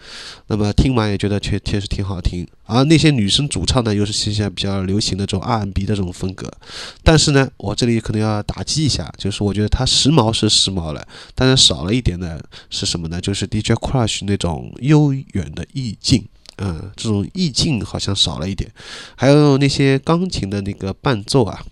[0.47, 6.49] 那么听完也觉得确确实挺好听，而那些女生主唱呢，又是现在比较流行的这种 R&B 的这种风格。
[7.03, 13.21] 但是呢，我这里可能要打击一下，就是我觉得它时髦是时髦了，但是少了一点的是什么呢？
[13.21, 16.25] 就是 DJ Crush 那种悠远的意境，
[16.59, 18.71] 嗯，这种意境好像少了一点。
[19.17, 21.65] 还有那些钢琴的那个伴奏啊。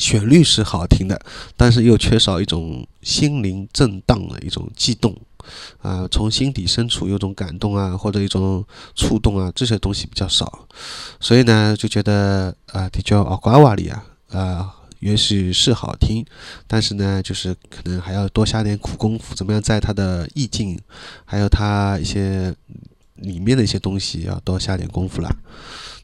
[0.00, 1.20] 旋律是好听的，
[1.58, 5.14] 但是又缺少一种心灵震荡的一种悸动，
[5.82, 10.66] 啊，从心底深处有种感动啊，或者一种触动啊，这些东西比较少，
[11.20, 16.24] 所以呢，就觉得啊，比较奥瓜瓦里啊，啊，也许是好听，
[16.66, 20.80] 但是呢，就是可能还要多下点苦功夫，怎么样，在它的意境，
[21.26, 22.54] 还有它一些
[23.16, 25.30] 里面的一些东西，要多下点功夫了。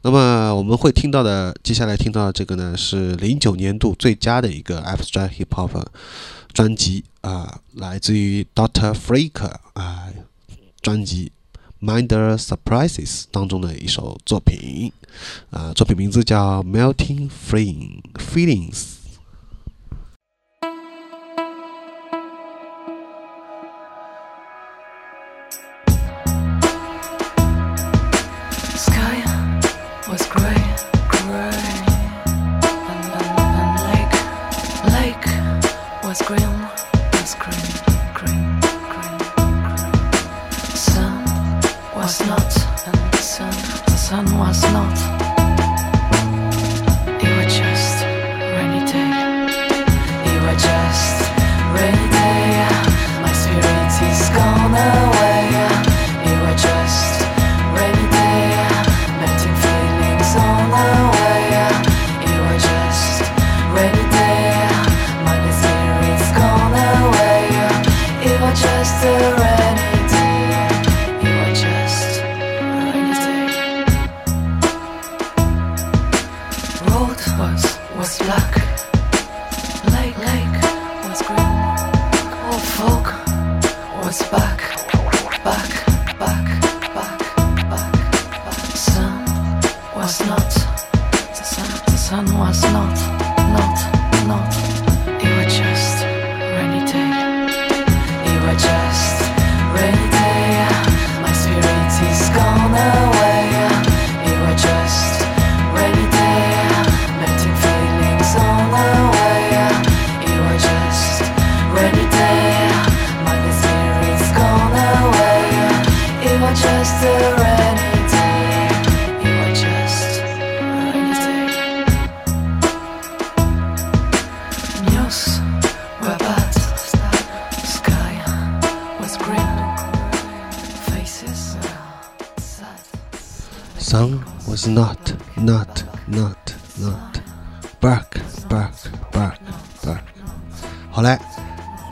[0.02, 5.84] 那么我们会听到的，接下来听到的这个呢，是零九年度最佳的一个 abstract hip hop
[6.52, 10.08] 专辑啊，来自于 Doctor Freak 啊
[10.80, 11.32] 专辑
[11.80, 14.92] Minder Surprises 当中的一首作品
[15.50, 18.95] 啊，作品名字叫 Melting Flame Feelings。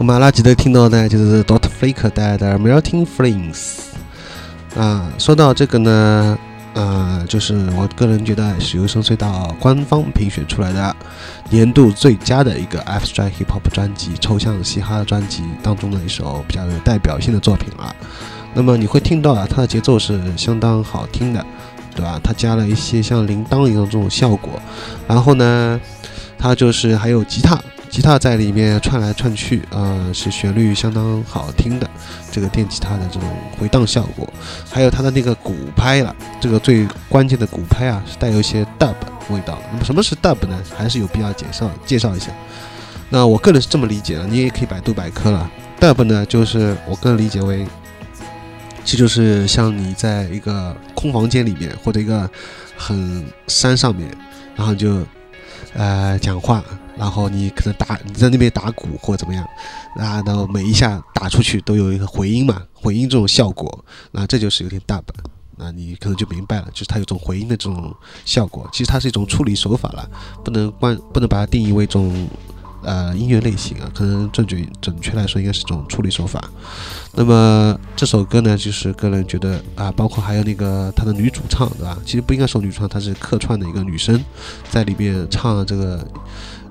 [0.04, 3.76] 那么阿拉记得听到呢，就是 Dot Flick 带来的 Melting Flames。
[4.76, 6.38] 啊，说到这个呢，
[6.74, 10.94] 呃，就是我个人觉得是由深隧道官方评选出来的
[11.48, 17.96] 年度最佳的一个 Abstract Hip Hop 专辑、抽象嘻哈专辑当中的一首比较有代表性的作品啊。
[18.52, 21.42] 那么你会听到啊，它的节奏是相当好听的。
[21.96, 22.20] 对吧？
[22.22, 24.60] 它加了一些像铃铛一样这种效果，
[25.08, 25.80] 然后呢，
[26.36, 27.56] 它就是还有吉他，
[27.94, 31.88] 吉他在里面串来串去，呃，是旋律相当好听的
[32.28, 34.28] 这个电吉他的这种回荡效果，
[34.68, 38.96] 还有它的那个鼓拍了，这个最关键的鼓拍啊，是带有一些 dub
[39.30, 39.56] 味道。
[39.70, 40.60] 那么什么是 dub 呢？
[40.76, 42.32] 还是有必要介绍介绍一下。
[43.10, 45.48] 那我个人是这么理解的，你也可以百度百科了。
[45.78, 47.64] dub 呢，就是我个人理解为
[48.84, 52.28] 其实就是像你在一个空房间里面，或者一个
[52.76, 54.10] 很山上面，
[54.56, 55.06] 然后就
[55.74, 56.64] 呃讲话，
[56.96, 59.46] 然后你可能打你在那边打鼓或怎么样，
[59.96, 65.14] 然后每一下打出去都有一个回音嘛，回音这种效果，那这就是有点大本。
[65.56, 70.10] 那你可能就明白了，就是它有种回音的这种效果，其实它是一种处理手法了，
[70.44, 72.28] 不能关不能把它定义为一种
[72.82, 76.42] 呃音乐类型啊，可能正准准确来说应该是一种处理手法。
[77.12, 81.96] 那么这首歌呢，就是个人觉得啊，包括还有那个他的女主唱，对吧？
[82.04, 84.20] 其实不应该说女主唱，她是客串的一个女生，
[84.68, 86.04] 在里面唱这个。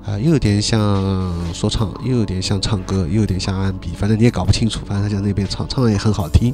[0.06, 4.80] 啊，又有点像说唱，又有点像唱歌，又有点像 R&B，反正你也搞不清楚。
[4.84, 6.52] 反正他在那边唱，唱的也很好听。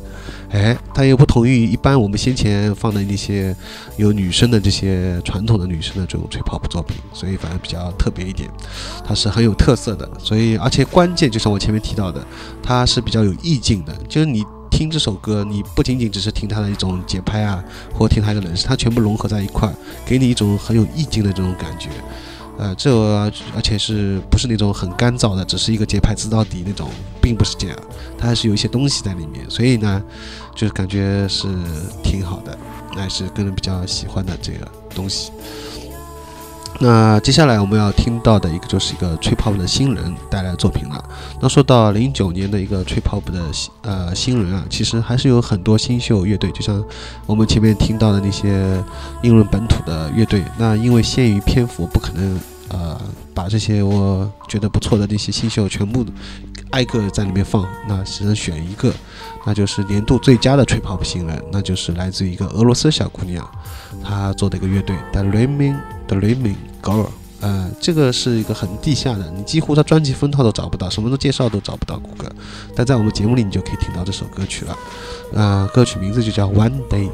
[0.51, 3.55] 哎，它又不同于一般我们先前放的那些
[3.96, 8.48] 有女生的这些传统的女生的这种吹泡泡作品，所以反正比较特别一点。
[9.05, 12.24] 它是很有特色的，所以而且关键就像我前面提到的，
[12.62, 13.92] 它是比较有意境的。
[14.09, 19.68] 就是你听这首歌，你不仅仅只是听它的一种节拍啊，或听它的人声，它全部融合在一块，
[20.07, 21.88] 给你一种很有意境的这种感觉。
[22.61, 22.94] 呃，这
[23.56, 27.78] 而且是不是那种很干燥的，只是一个节拍子到底那种，并不是这样，
[28.18, 30.02] 它还是有一些东西在里面，所以呢，
[30.54, 31.48] 就是感觉是
[32.04, 32.58] 挺好的，
[32.94, 35.32] 那是个人比较喜欢的这个东西。
[36.83, 41.05] 那接下来我们要听到的一个就是一个吹 pop 的新人带来的作品了。
[41.39, 43.43] 那说到零九年的一个吹 pop 的
[43.83, 46.83] 呃新人啊，其实还是有很多新秀乐队，就像
[47.26, 48.83] 我们前面听到的那些
[49.22, 50.43] 英伦本土的乐队。
[50.57, 52.99] 那因为限于篇幅，不可能呃
[53.35, 56.03] 把这些我觉得不错的那些新秀全部
[56.70, 58.91] 挨个在里面放，那只能选一个，
[59.45, 63.47] 那就是年度最佳的吹 pop 新人，那就是来自一个俄罗斯小姑娘，
[64.03, 65.76] 她做的一个乐队 The Dreaming
[66.07, 67.07] The Rhyming Girl，
[67.41, 72.31] 呃，这个是一个很地下的，你几乎他专辑封套都找不到，什么都介绍都找不到谷歌，
[72.74, 74.76] 但在我们节目里你就可以听到这首歌曲了，
[75.35, 77.09] 啊，歌曲名字就叫 One Day。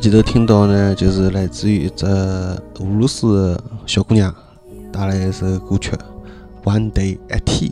[0.00, 2.58] 前头听到呢，就是来自于一只俄
[2.98, 4.34] 罗斯小姑娘
[4.90, 5.92] 带来一首歌曲
[6.64, 7.70] 《One Day at Tea》。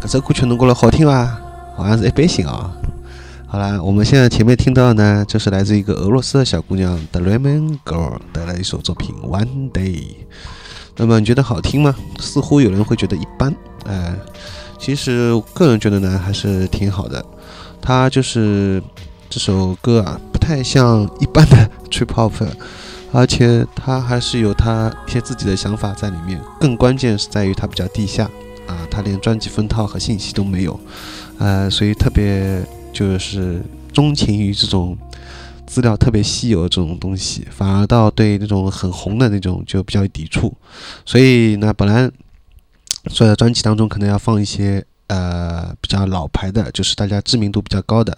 [0.00, 1.36] 搿首歌曲侬觉着好听伐？
[1.76, 2.70] 好像是一般性啊。
[3.48, 9.96] 好了，我们现在前面听到呢，就是来自一个俄罗斯的小姑娘 The Lemon Girl 带来一首作品《One Day》。
[10.96, 11.92] 那么你觉得好听吗？
[12.20, 13.52] 似乎有人会觉得一般，
[13.84, 14.14] 哎，
[14.78, 17.24] 其实个人觉得呢，还是挺好的。
[17.82, 18.80] 它就是
[19.28, 22.32] 这首歌啊，不太像一般的 trip hop，
[23.12, 26.40] 而且它还是有它一些自己的想法在里面。
[26.60, 28.24] 更关键是在于它比较地下
[28.66, 30.78] 啊，它连专辑封套和信息都没有，
[31.38, 33.62] 呃，所以特别就是
[33.92, 34.96] 钟情于这种。
[35.68, 40.54] 资料特别稀有的这种东西，反而到对那种很红的那种就比较抵触，
[41.04, 42.08] 所以呢，本来
[43.08, 48.16] 所有的专辑当中可能要放一些呃比较老牌的，就是大家知名度比较高的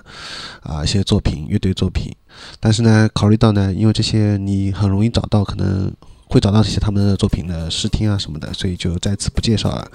[0.62, 2.15] 啊一些作品，乐队作品，
[2.60, 5.93] 但是呢，考虑到呢，因为这些你很容易找到，可能。
[6.31, 9.90] 会找到这些他们的作品的试听啊什么的，所以就再次不介绍了。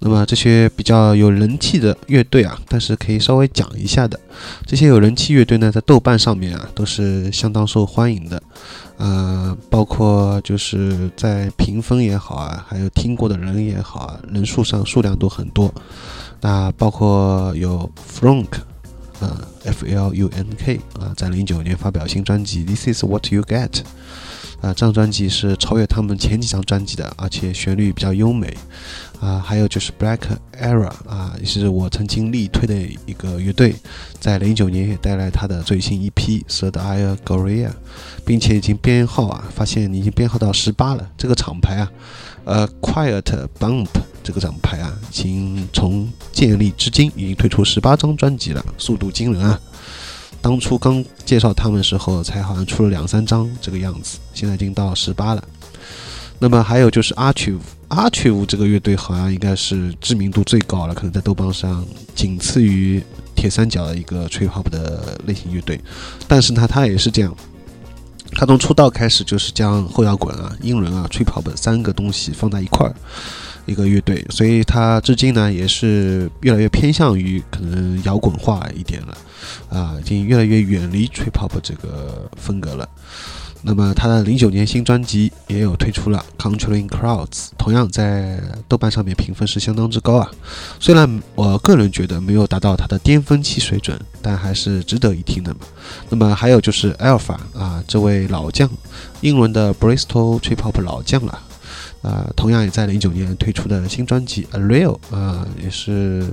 [0.00, 4.18] 那么这些比较有人气的乐队啊，但是可以稍微讲一下的，
[4.66, 8.42] 这些有人气乐队呢，在豆瓣上面啊都是相当受欢迎的，
[8.96, 15.72] 呃，包括就是在评分也好啊，还有听过的人也好啊，人数上数量都很多。
[16.40, 18.48] 那包括有 Flunk，
[19.20, 23.68] 呃，F L U N K 啊，在零九年发表新专辑《This Is What You Get》。
[24.60, 28.56] 啊，这张专辑是超越他们前几张专辑的，而且旋律比较优美。
[29.20, 30.18] 啊，还有就是 Black
[30.60, 32.74] Era 啊，也是我曾经力推的
[33.06, 33.74] 一个乐队，
[34.18, 37.68] 在零九年也带来他的最新一批《Third Eye Gloria》，
[38.24, 41.08] 并且已经编号啊，发现已经编号到十八了。
[41.16, 41.90] 这个厂牌啊，
[42.48, 43.88] 呃，Quiet Bump
[44.24, 49.60] 这个厂牌啊，已经从建立至今已经推出十八张专辑了，速度惊人啊！
[50.40, 55.44] 当初刚介绍他们的时候，才好像出了两三张这个样子，现在已经到十八了。
[56.38, 61.84] 那么还有就是 Archive，Archive 这个乐队好像应该是知名度最高了，可能在豆瓣上
[62.14, 63.02] 仅次于
[63.34, 65.78] 铁三角的一个 trip hop 的类型乐队。
[66.26, 67.36] 但是呢，他也是这样，
[68.32, 72.94] 他从出道开始就是将后摇滚啊、英伦啊、吹泡泡三个东西放在一块儿。
[73.66, 79.18] 一个乐队，所以他至今呢也是越来越偏向于可能摇滚化一点了，
[79.68, 82.88] 啊，已经越来越远离吹泡泡这个风格了。
[83.68, 87.28] 那么他的零九年新专辑也有推出了《Controlling Crowds》，
[87.58, 90.30] 同样在豆瓣上面评分是相当之高啊。
[90.80, 95.60] 虽然我个人觉得没有达到他的巅峰期水准，但还是值得一听的嘛。
[96.08, 98.70] 那么还有就是 Alpha 啊，这位老将，
[99.20, 101.38] 英伦的 Bristol trip hop 老将了。
[102.00, 106.24] 啊，同样也在零九年推出的新专辑《A Real》啊，也是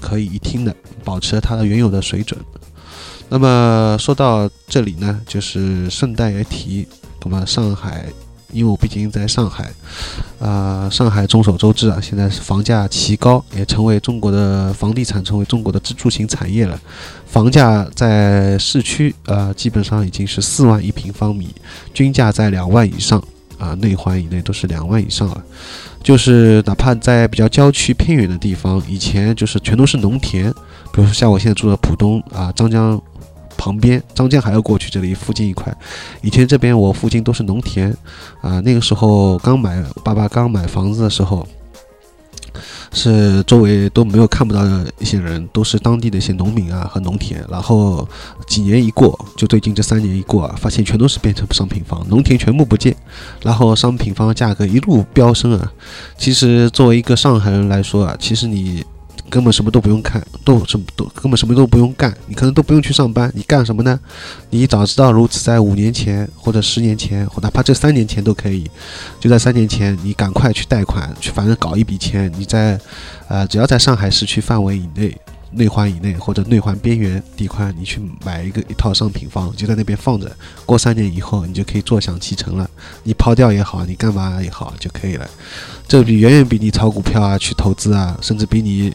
[0.00, 0.72] 可以一听的，
[1.02, 2.38] 保持了它的原有的水准。
[3.28, 6.86] 那么说到这里呢，就是顺带一提，
[7.24, 8.06] 那么上海，
[8.52, 9.70] 因为我毕竟在上海，
[10.38, 16.80] 啊，上海众所周知啊，现在是房价奇高，也成为中国的房地产成为中国的支柱型产业了。
[17.26, 21.48] 房价在市区啊，基本上已经是四万一平方米，
[21.92, 23.22] 均价在两万以上。
[23.58, 25.42] 啊，内环以内都是两万以上了，
[26.02, 30.52] 就是哪怕在比较郊区偏远的地方，以前就是全都是农田，
[30.92, 33.00] 比如说像我现在住的浦东啊，张江
[33.56, 35.76] 旁边，张江还要过去这里附近一块，
[36.22, 37.90] 以前这边我附近都是农田
[38.40, 41.46] 啊，那个时候刚买，爸爸刚买房子的时候。
[42.90, 47.44] 是周围都没有看不到的一些人，都是当地的一些农民啊和农田。
[47.50, 48.08] 然后
[48.46, 52.96] 几年一过，就最近这三年一过啊，发现全都是变成商品房，农田全部不见，
[53.42, 55.70] 然后商品房价格一路飙升啊。
[56.16, 58.82] 其实作为一个上海人来说啊，其实你。
[59.28, 63.98] 根本什么都不用看，都什么都根本什么都不用干，你可能都不用去上班，你干什么呢？
[64.50, 68.70] 你早知道如此，在五年前或者十年前，或哪怕这三年前都可以，
[69.20, 72.78] 就在三年前，你赶快去贷款，去反正搞一笔钱，你在，
[73.28, 75.16] 呃，只要在上海市区范围以内。
[75.52, 80.30] 内环以内或者内环边缘地块，你去买一个一套商品房，就在那边放着。
[80.66, 82.68] 过三年以后，你就可以坐享其成了。
[83.04, 85.26] 你抛掉也好，你干嘛也好就可以了。
[85.88, 88.92] 这比远远比你炒股票啊、去投资啊，甚至比你，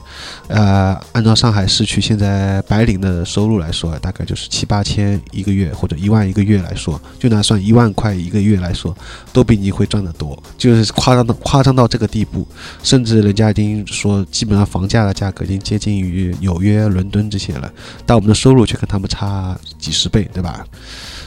[0.47, 8.95] 呃，按照上海市区现在白领的收入来说，大概就是七八千一个月或者一万一个月来说，就拿算一万块一个月来说，
[9.31, 10.37] 都比你会赚得多。
[10.57, 12.45] 就是夸张到夸张到这个地步，
[12.83, 17.71] 甚至人家已经说，基本上房价的价格已经接近于纽约、伦敦这些了，
[18.05, 20.65] 但我们的收入却跟他们差几十倍，对吧？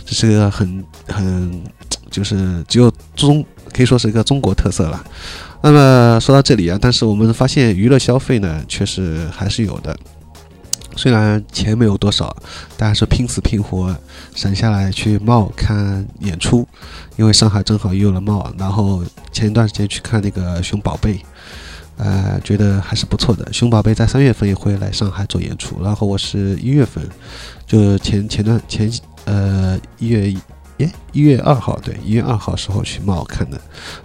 [0.05, 1.63] 这是个很很，
[2.11, 3.43] 就是只有中
[3.75, 5.05] 可以说是一个中国特色了。
[5.61, 9.95] 那么说到这里啊，但是我们发现娱乐消费呢，确实还是有的。
[10.97, 12.37] 虽然钱没有多少，
[12.77, 13.97] 但是拼死拼活
[14.33, 16.65] 省下来去茂看演出，
[17.17, 18.49] 因为上海正好也有了茂。
[18.57, 19.03] 然后
[19.33, 21.19] 前一段时间去看那个熊宝贝，
[21.97, 23.53] 呃，觉得还是不错的。
[23.53, 27.03] 熊宝贝在三月份也会来上海做演出，然后我是一月份，
[27.67, 28.89] 就前前段前
[29.25, 30.33] 呃一月
[30.79, 33.61] 耶一月二号对一月二号时候去茂看的，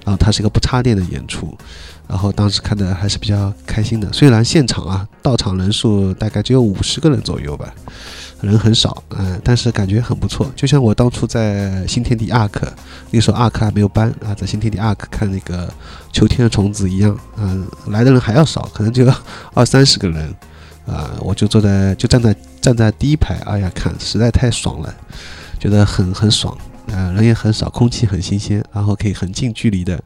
[0.05, 1.57] 然后它是一个不插电的演出。
[2.07, 7.71] 然后当时看的还是比较开心的，虽然现场啊到场人数大概只有五十个人左右吧，
[8.41, 10.51] 人很少，嗯，但是感觉很不错。
[10.55, 12.63] 就像我当初在新天地 ARK，
[13.11, 15.71] 那时候 ARK 还没有搬啊，在新天地 ARK 看那个
[16.11, 19.05] 秋天的虫子一样，嗯，来的人还要少，可能就
[19.53, 20.33] 二三十个人，
[20.87, 24.91] 啊，我就坐在就站在站在第一排，哎呀，看实在太爽了，
[25.59, 26.57] 觉得很很爽。
[26.91, 30.03] 呃，人也很少，空气很新鲜，然后可以很近距离的，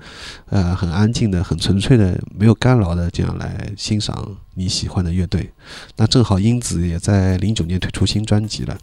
[0.49, 5.49] 呃，很安静的、很纯粹的、没有干扰的这样来欣赏你喜欢的乐队。
[5.95, 8.77] 那正好英子也在零九年推出新专辑了，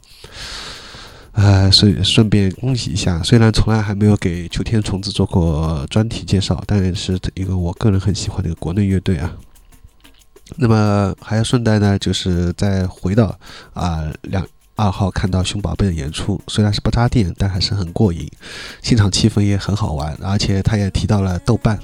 [1.32, 3.22] 呃，所以顺便恭喜一下。
[3.22, 9.30] 虽然从来还没有给秋天虫子做过专题介绍，但是一个我个人很喜欢的一个国内乐队啊。
[10.56, 13.38] 那么还要顺带呢，就是再回到
[13.74, 14.42] 啊两。
[14.81, 18.27] 二号看到熊宝贝的演出，虽然是不插电，但还是很过瘾，
[18.81, 21.78] 现场气氛也很好玩，而且他也提到了豆瓣，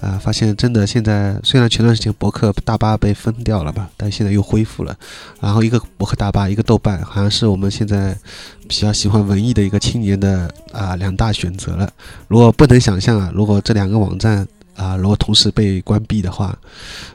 [0.00, 4.96] 啊，发现真的现在虽然前段时间博客大巴被封掉了吧，但现在又恢复了，
[5.40, 8.18] 然后一个博客大巴，一个豆瓣，好像是我们现在
[8.68, 11.88] 比较喜欢文艺的一个青年的啊两大选择了。
[12.26, 14.44] 如果不能想象啊，如果这两个网站。
[14.76, 16.56] 啊，如果同时被关闭的话，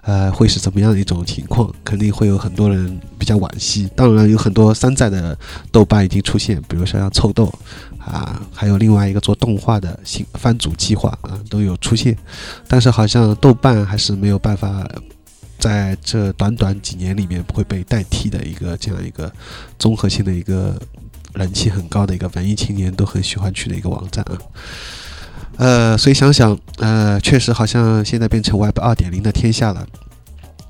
[0.01, 1.73] 呃，会是怎么样的一种情况？
[1.83, 3.89] 肯定会有很多人比较惋惜。
[3.95, 5.37] 当然，有很多山寨的
[5.71, 7.53] 豆瓣已经出现，比如说像臭豆
[7.99, 12.17] 啊，还有另外一个做动画的新番组计划啊，都有出现。
[12.67, 14.87] 但是好像豆瓣还是没有办法
[15.57, 19.29] 在这短短几年里面不会被代替的一个这样一个
[19.77, 20.81] 综合性的一个
[21.33, 24.37] 人气很高的一个文艺青年都很喜欢去的一个网站啊。
[25.59, 29.85] 呃，所以想想，呃，确实好像现在变成 Web 二点零的天下了。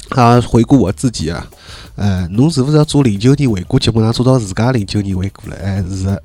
[0.10, 1.46] 啊，回顾我自己啊，
[1.96, 5.56] 呃，侬是不是要做零九年回顾节目，然后做到自家零九年回顾了？
[5.64, 6.20] 哎，是，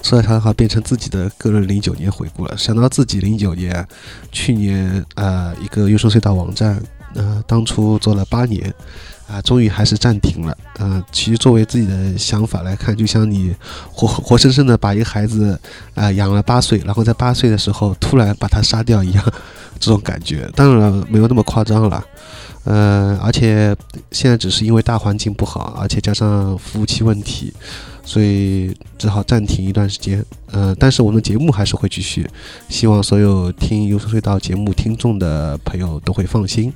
[0.00, 2.56] 所以它好变成自己的个人零九年回顾了。
[2.56, 3.84] 想到自己零九年，
[4.30, 6.80] 去年呃，一个优胜隧道网站，
[7.16, 8.72] 呃，当初做了八年。
[9.28, 10.56] 啊，终于还是暂停了。
[10.78, 13.54] 嗯，其实作为自己的想法来看，就像你
[13.90, 15.58] 活活生生的把一个孩子
[15.94, 19.24] 啊养了八岁，然后在八岁的时候突然把他杀掉一样，
[19.80, 20.48] 这种感觉。
[20.54, 22.04] 当然没有那么夸张了。
[22.64, 23.76] 嗯，而且
[24.10, 27.52] 现在只是因为大环境不好，而且加上服务器问题。
[28.06, 32.28] 所以只好暂停一段时间，嗯，但是我们的节目还是会继续。
[32.68, 36.70] 希望所有听《优声隧道》节目听众的朋友都会放心，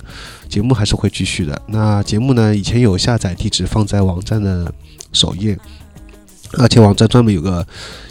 [0.47, 1.61] 节目还是会继续的。
[1.67, 4.73] 那节目呢，以前有下载地址放在网站的
[5.13, 5.55] 首页，
[6.57, 7.63] 而且网站专门有个《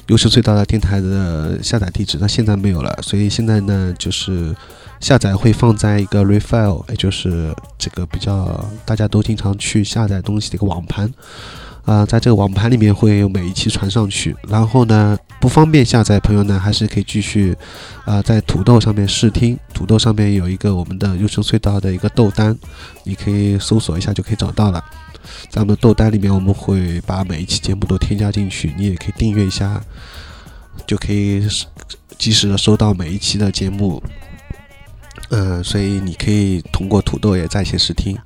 [0.07, 2.97] 优声隧道》的电台的下载地址，那现在没有了。
[3.03, 4.55] 所以现在呢，就是
[5.01, 11.13] 下载会放在一个 Refile，也就是这个比较大家都经常去下载东西的一个网盘。
[11.85, 17.57] 啊，在这个网盘里面会有每一期传上去，然后呢，不方便下载朋友呢，还是可以继续，
[18.05, 19.59] 啊，在土豆上面试听。
[19.73, 22.55] 土豆上面有一个我们的优声隧道的一个豆单，
[23.05, 24.85] 你可以搜索一下就可以找到了。
[25.49, 29.81] 在我们的豆单里面，我们会把每一期节目都添加进去，你也可以订阅一下，
[30.87, 31.49] 就可以
[32.19, 34.03] 及时的收到每一期的节目。
[35.31, 38.17] 嗯，所以你可以通过土豆也在线试听。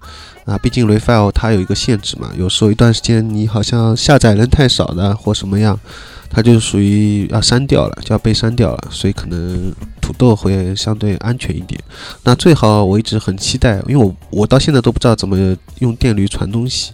[0.44, 5.78] 啊，毕竟 Refile 它有一个限制嘛，有时候一段时间你好像下载人太少的或什么样，
[6.28, 11.80] 它就属于要删掉了，就要被删掉了，所以可能土豆会相对安全一点。
[12.24, 16.92] 那最好我一直很期待，因为我我到现在都不知道怎么用电驴传东西。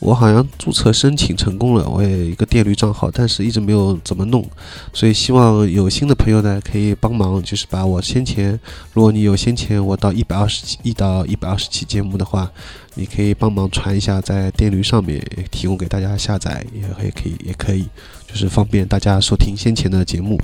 [0.00, 4.44] 我好像注册申请成功了，我也一个电驴账号，但是一直没有怎么弄，
[4.92, 8.58] 所以希望有新的朋友呢可以帮忙，就是把我先前，
[8.92, 12.48] 如果你有先前我到一百二十期一到一百二十期节目的话，
[12.94, 15.20] 你可以帮忙传一下，在电驴上面
[15.50, 17.88] 提供给大家下载，也也可以也可以，
[18.28, 20.40] 就是方便大家收听先前的节目。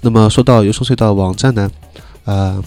[0.00, 1.70] 那么说到游声隧道网站呢，
[2.24, 2.62] 呃。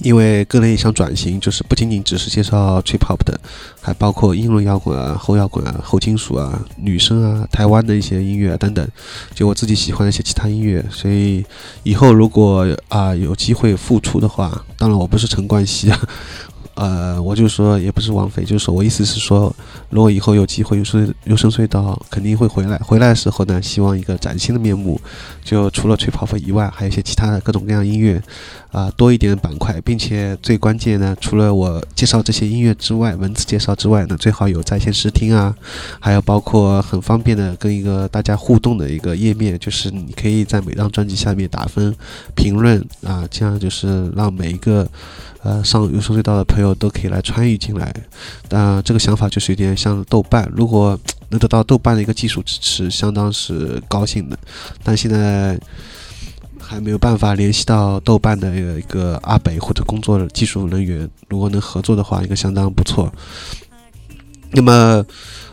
[0.00, 3.38] 因为个人也想转型，就是不仅仅只是介绍 trip hop 的，
[3.80, 8.86] 还包括英伦摇滚啊、后摇滚啊、后金属啊、女生啊、台湾的一些音乐啊等等，
[9.34, 10.84] 就我自己喜欢的一些其他音乐。
[10.90, 11.44] 所以
[11.82, 16.08] 以后如果啊有机会复出的话，当然我不是陈冠希啊，
[16.78, 19.52] 呃，我就说也不是枉费，就是说我意思是说，
[19.90, 25.00] 如果以后有机会有声有声隧道肯定会回来，回来的时候呢，希望一个崭新的面目，
[25.42, 28.22] 就除了吹泡泡以外，还有一些其他的各种各样音乐，
[28.70, 35.52] 啊，多一点板块，并且最关键呢，除了我介绍这些音乐之外，文字介绍之外呢，最好有在线试听啊，
[35.98, 41.92] 还有包括很方便的跟一个大家互动的一个页面，就是你可以在每张专辑下面打分、
[42.36, 44.88] 评论啊，这样就是让每一个。
[45.42, 47.94] 呃，上有声隧道的朋友都可以来参与进来，
[48.48, 50.98] 但这个想法就是有点像豆瓣，如果
[51.28, 54.38] 能得到豆瓣的一个技术支持，相当是高兴的。
[54.82, 55.58] 但现在
[56.60, 63.12] 还没有办法联系到豆瓣的一个阿北或者工作技术人员，如果能合作的话，应该相当不错。
[64.50, 65.04] 那么。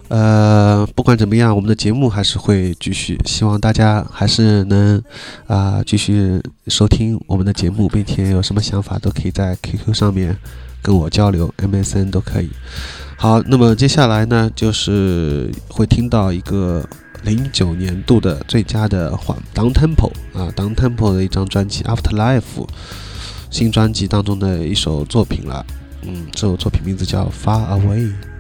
[0.08, 5.02] 呃，不管怎么样，我们的节目还是会继续，希望大家还是能
[5.48, 10.38] 啊继续收听我们的节目，并且有什么想法都可以在 QQ 上面
[10.82, 12.50] 跟我交流，MSN 都可以。
[13.18, 16.88] 好，那么接下来呢，就是会听到一个
[17.24, 22.68] 零九年度的最佳的缓 Down Tempo 啊，Down Tempo 的一张专辑 Afterlife
[23.50, 25.66] 新专辑当中的一首作品了。
[26.04, 28.35] 嗯，这首作品名字叫 Far Away。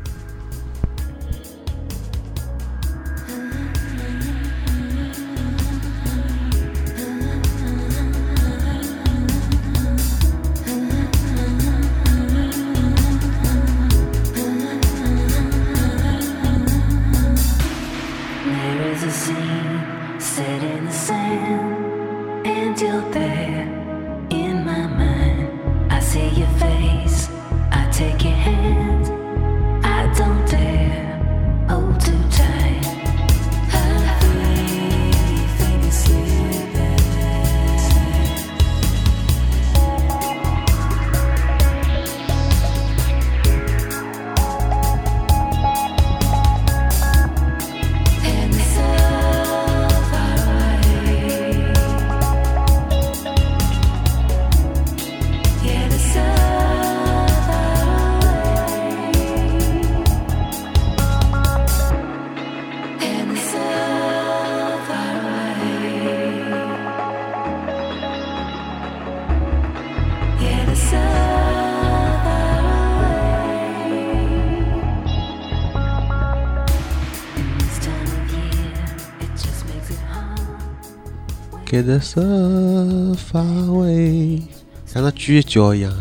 [82.06, 84.44] Get so far away，
[84.86, 85.91] 像那咀嚼一样。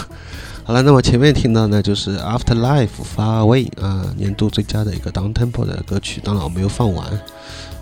[0.64, 6.20] 好了，那么前面听到呢，就是 Afterlife Far Away 啊，年度最佳的一个 Down Tempo 的歌曲。
[6.22, 7.08] 当然我没有放完，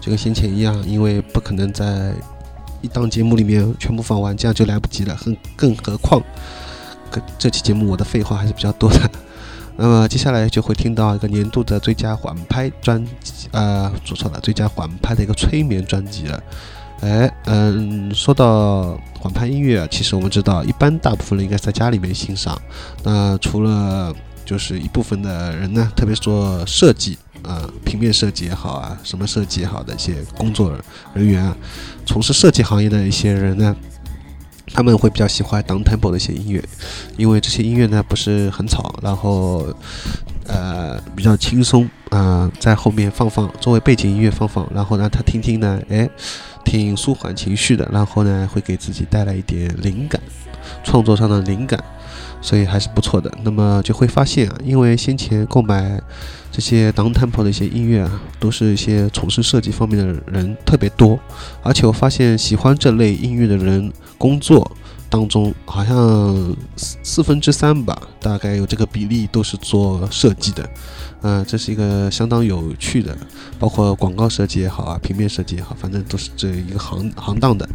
[0.01, 2.15] 就跟先前一样，因为不可能在
[2.81, 5.19] 一档节目里面全部放完，这样就来不及了。
[5.57, 6.23] 更更何况，
[7.39, 9.11] 这期节目我的废话还是比较多的。
[9.77, 16.41] 那么接下来就会听到一个年度的最佳缓拍专辑，呃，说错了，最佳缓拍的一个催眠专辑了。
[17.05, 22.59] 哎，嗯，说到缓拍音乐，其实我们知道，一般大部分人应该在家里面欣赏。
[23.03, 24.11] 那除了
[24.43, 30.73] 就是一部分的人呢，特别是做设计啊，平面设计也好啊，什么设计也好的一些工作
[31.13, 31.55] 人员啊，
[32.07, 33.77] 从事设计行业的一些人呢，
[34.73, 36.65] 他们会比较喜欢 down tempo 的一些音乐，
[37.19, 39.67] 因为这些音乐呢不是很吵，然后
[40.47, 46.09] 呃比较轻松啊，在后面放放作为背景音乐放放，然后让他听听呢，哎。
[46.65, 50.21] 挺舒缓情绪的，然后呢，会给自己带来一点灵感，
[50.83, 51.83] 创作上的灵感，
[52.41, 53.33] 所以还是不错的。
[53.43, 56.01] 那么就会发现啊，因为先前购买
[56.51, 61.19] 这些 down tempo 的一些音乐啊，都是一些从事设计方面的人特别多，
[61.63, 64.71] 而且我发现喜欢这类音乐的人，工作
[65.15, 66.35] 当中好像
[66.77, 70.69] 四四分之三吧，大概有这个比例都是做设计的。
[71.23, 73.17] 嗯，这是一个相当有趣的，
[73.57, 77.67] 包括广告设计也好啊，平面设计也好，反正都是这一个行行当的，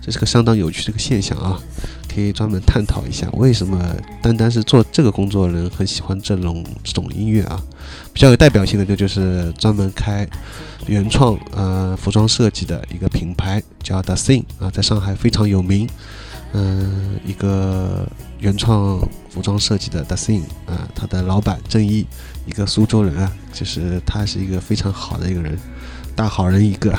[0.00, 1.60] 这是个相当有趣的一个现象啊，
[2.08, 3.78] 可以专门探讨一下为什么
[4.22, 7.62] 单单是做这个工作的人很喜欢这种这种音乐啊。
[8.14, 10.26] 比较有代表性的就就是专门开
[10.86, 15.86] 原创呃服装设计的一个品牌叫 The Thing 啊，在上海非常有名。
[16.58, 18.08] 嗯，一个
[18.38, 22.06] 原创服装设计的 The Thing 啊，他的老板郑毅，
[22.46, 25.58] 一个苏州人啊，就是他是一个非常好的一个人，
[26.14, 26.98] 大好人一个。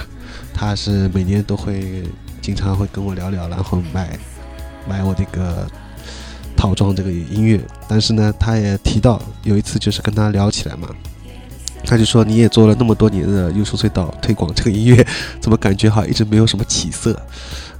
[0.53, 2.03] 他是每年都会
[2.39, 4.19] 经常会跟我聊聊，然后买
[4.87, 5.67] 买我这个
[6.55, 7.59] 套装这个音乐。
[7.87, 10.87] 但是呢，他也提到有一次就是跟他聊起来嘛，
[11.83, 15.07] 他就说你也做了那么多年的优秀隧道推广这个音乐，
[15.39, 17.19] 怎么感觉好像一直没有什么起色？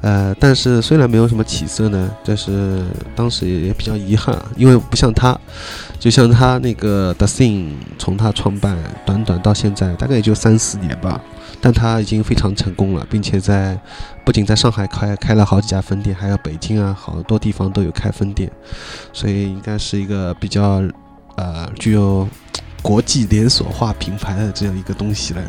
[0.02, 2.84] 呃，但是虽然没有什么起色呢，但是
[3.16, 5.38] 当时也比较遗憾，因为不像他，
[6.00, 11.20] 就像他那个 The Sing，从他创办短短到现在大概也就三四年吧，
[11.60, 13.80] 但他已经非常成功了，并且在
[14.24, 18.52] 不仅在上海开开了好几家分店，还有北京啊好多地方都有开分店，
[19.12, 20.84] 所以应该是一个比较
[21.36, 22.28] 呃具有。
[22.84, 25.42] 国际连锁化品牌的这样一个东西了，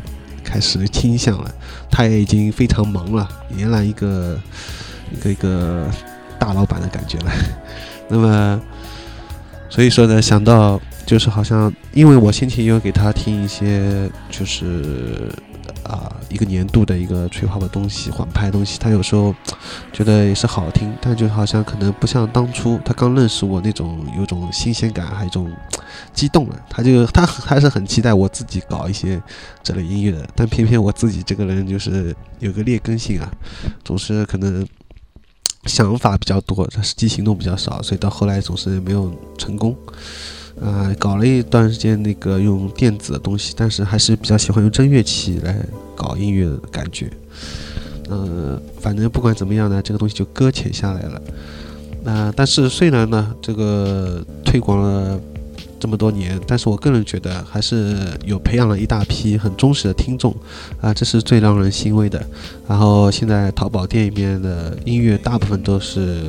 [0.48, 1.54] 开始倾向了，
[1.90, 4.38] 他也已经非常忙了，俨然一个
[5.12, 5.86] 一个一个
[6.38, 7.30] 大老板的感觉了。
[8.08, 8.60] 那么，
[9.68, 15.30] 所以说呢，想到就是好像，因为我先前有给他听一些，就是。
[15.82, 19.34] 啊，一个年度的一个吹泡的东西，缓拍东西，他有时候
[19.92, 25.50] 觉得也是好听，但就好像可能不像当初他刚认识我那种有种新鲜感，还有一种
[26.12, 26.60] 激动了。
[26.68, 29.20] 他就 他还是很期待我自己搞一些
[29.62, 33.30] 这类音乐的，但偏偏我自己这个人就是有个劣根性啊，
[33.84, 34.66] 总是可能
[35.64, 39.76] 想法比较多，但实际行动比较少，所以到后来总是没有成功。
[40.60, 45.56] 呃，搞了一段时间那个用电子的东西，但是还是比较喜欢用真乐器来
[45.94, 47.08] 搞音乐的感觉。
[48.08, 51.22] 呃，反正不管怎么样呢，这个东西就搁浅下来了。
[52.02, 55.20] 那但是虽然呢，这个推广了
[55.78, 60.34] 这么多年，但是我个人觉得还是有培养了一大批很忠实的听众
[60.80, 62.20] 啊，这是最让人欣慰的。
[62.66, 66.24] 然后现在淘宝店里面的音乐大部分都是。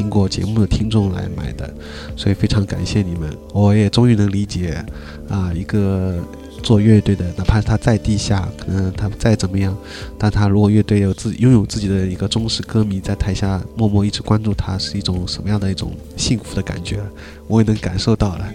[0.00, 1.70] 听过节目的听众来买的，
[2.16, 3.30] 所以非常感谢你们。
[3.52, 4.82] 我也终于能理解，
[5.28, 6.18] 啊，一个
[6.62, 9.76] 做乐队的，哪怕他再地下，可能他再怎么样，
[10.16, 16.98] 但他如果乐队有自拥有自己的一个忠实歌迷在台下默默一直关注他，是一种什么样的一种幸福的感觉，
[17.46, 18.48] 我也能感受到了。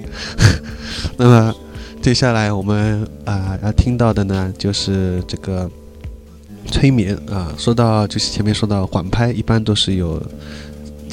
[1.16, 1.56] 那么
[2.02, 5.70] 接下来我们啊要听到的呢，就是这个
[6.72, 7.54] 催眠啊。
[7.56, 10.20] 说到就是前面说到缓拍，一般都是有。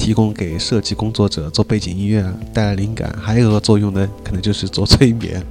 [0.03, 2.21] 提供给设计工作者做背景音乐，
[2.53, 3.09] 带来灵感。
[3.21, 5.41] 还有个作用呢，可能就是做催眠。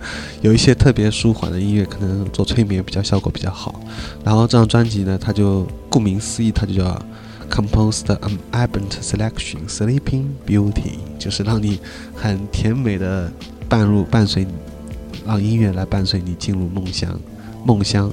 [0.43, 3.81] 有一些特别舒缓的音乐，可能做催眠比较效果比较好。
[4.23, 7.03] 然后这张专辑呢，它就顾名思义，它就叫
[7.51, 11.81] Composed an Ambient Selection Sleeping Beauty，就是让你
[12.15, 13.33] 很甜美的
[13.71, 14.51] 伴入伴随你，
[15.27, 17.19] 让音乐来伴随你进入梦乡，
[17.65, 18.13] 梦乡。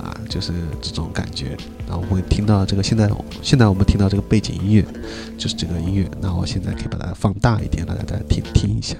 [0.00, 1.56] 啊，就是这种感觉。
[1.86, 3.10] 然后我会听到这个，现在
[3.42, 4.84] 现在我们听到这个背景音乐，
[5.38, 6.10] 就是这个音乐。
[6.20, 8.96] 那我现在可以把它放大一点，让大家听听一下。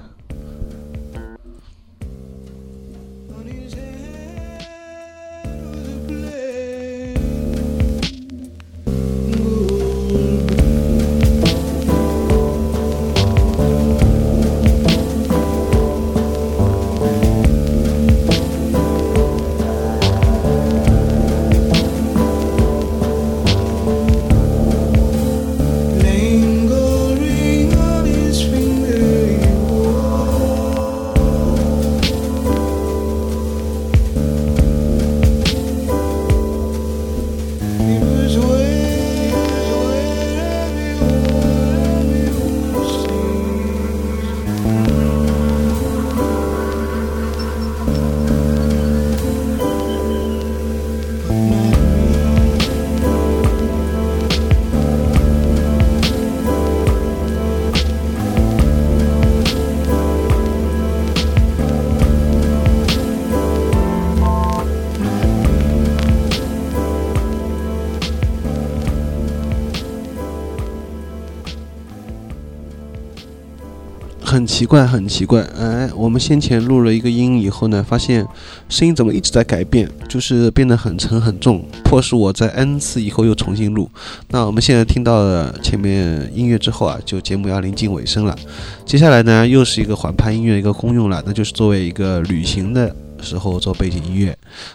[74.74, 78.26] 怪，很奇怪，哎，我们先前录了一个音以后呢，发现
[78.68, 83.88] 声音怎么一直在改变，就是变得很沉很重，迫使我在 n 次以后又重新录。
[84.30, 88.36] 那我们现在听到了前面音乐之后啊，就节目要临近尾声了。
[88.84, 92.92] 接下来呢，又是一个缓拍音乐一个功用了，那就是作为一个旅行的
[93.22, 94.33] 时候做背景音乐，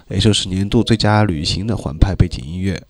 [0.10, 2.82] 也就是年度最佳旅行的环拍背景音乐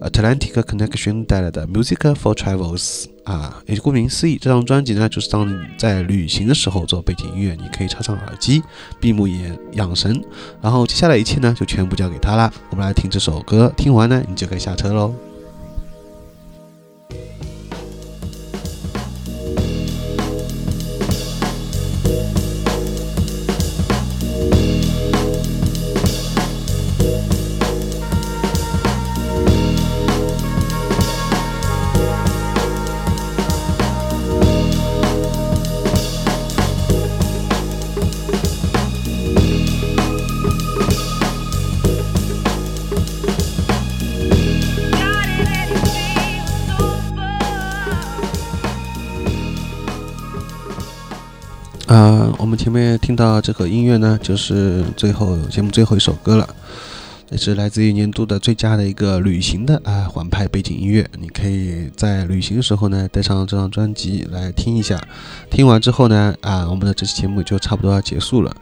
[0.00, 3.06] ，Atlantic Connection 带来的 Music for Travels。
[3.24, 8.62] 啊，也顾名思义，这张专辑呢，就是当你在旅行的时候做背景音乐，你可以插上耳机，
[9.00, 10.22] 闭目养养神，
[10.62, 12.52] 然后接下来一切呢，就全部交给他啦。
[12.70, 15.12] 我们来听这首歌，听完呢，你就可以下车喽。
[52.66, 56.48] 前面听到这个音乐呢，就是最后节目最后一首歌了，
[57.30, 61.08] 也是来自于年度的最佳的一个旅行的啊环拍背景音乐。
[61.20, 65.00] 你可以在旅行的时候呢，带上这张专辑来听一下。
[65.48, 68.52] 听完之后呢，啊，我们的这期节目就差不多要结束了。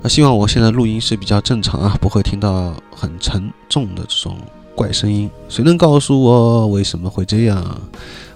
[0.00, 4.38] 那希望我现在录音是比较正常啊，不会听到很沉重的这种
[4.76, 5.28] 怪声音。
[5.48, 7.80] 谁能告诉我为什么会这样？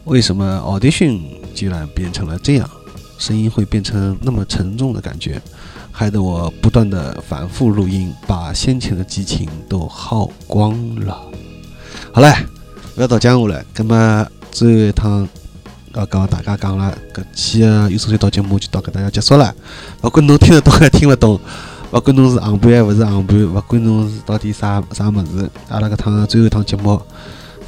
[0.06, 1.20] 为什么 Audition
[1.54, 2.68] 居然变成了这样？
[3.18, 5.40] 声音会变成那么沉重的感觉，
[5.90, 11.16] 害得我不断的反复录音，把先前的激情都耗光了。
[12.12, 12.34] 好嘞，
[12.94, 15.28] 不要多讲我了，那么最后一趟
[15.94, 19.54] 要跟大家讲了，搿期的有声隧道节目就到搿搭要结束了。
[20.02, 21.40] 勿管侬听得懂还听勿懂，
[21.92, 27.00] 勿管侬是航班还勿是航班，勿管侬是到底啥啥物事，阿拉搿趟最后一趟节目。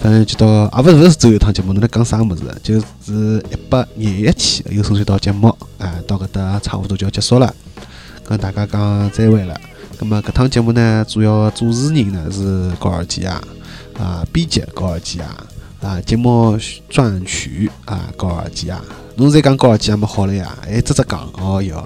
[0.00, 2.42] 反正就到啊，勿是勿是最后一趟节目，侬辣讲啥物事？
[2.62, 5.48] 就是一百廿一期有声隧道节目，
[5.78, 7.52] 啊，到搿搭差勿多就要结束了，
[8.24, 9.58] 跟大家讲再会了。
[9.98, 13.40] 咁么搿趟节目呢，主要主持人呢是高尔基亚，
[13.98, 15.26] 啊，编辑高尔基亚，
[15.80, 16.56] 啊，节目
[16.90, 18.80] 撰曲啊高尔基亚。
[19.16, 21.82] 侬再讲高尔基亚么好了呀，哎，只只讲，哦哟，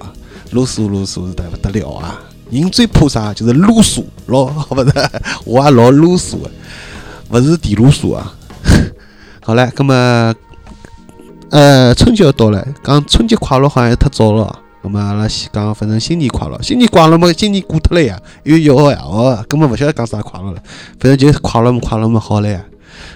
[0.51, 2.21] 啰嗦啰嗦是得勿得了啊！
[2.49, 3.33] 人最怕啥？
[3.33, 4.93] 就是啰嗦，老 勿是，
[5.45, 6.51] 我也老啰嗦个。
[7.31, 8.33] 勿是地路锁啊！
[9.41, 10.35] 好嘞，葛么，
[11.49, 14.59] 呃，春节要到了，讲春节快乐好像太早了。
[14.83, 17.31] 葛么阿拉先讲，反正新年快乐，新年快乐么？
[17.31, 20.61] 新年过脱了呀，又一号呀，哦，根本勿晓得讲啥快乐了。
[20.99, 22.65] 反正就是快乐么，快乐么好了呀。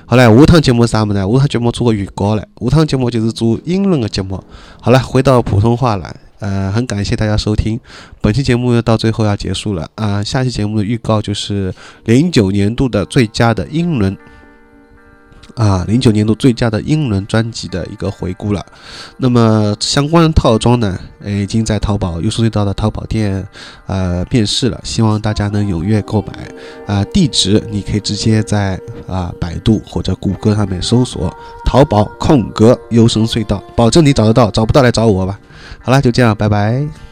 [0.05, 1.21] 好嘞，下趟节目啥么呢？
[1.21, 2.47] 下趟节目做个预告嘞。
[2.61, 4.41] 下趟节目就是做英伦的节目。
[4.79, 6.15] 好了，回到普通话来。
[6.39, 7.79] 呃，很感谢大家收听，
[8.21, 10.21] 本期节目到最后要结束了啊！
[10.23, 14.15] 下期节目的预告就是零九年度的最佳的英伦
[15.55, 18.63] 啊，零九年度最佳的英伦专辑的一个回顾了。
[19.15, 23.47] 那么相关的套装呢，呃已经在淘宝优速隧道的淘宝店
[23.85, 26.33] 呃面世了，希望大家能踊跃购买
[26.85, 27.01] 啊！
[27.05, 31.33] 地址你可以直接在啊百度或者谷歌上面搜索
[31.65, 35.39] “淘宝空格优声隧道”，保证你找得到，找不到来找我吧。
[35.85, 37.04] 好啦，就这样，拜拜。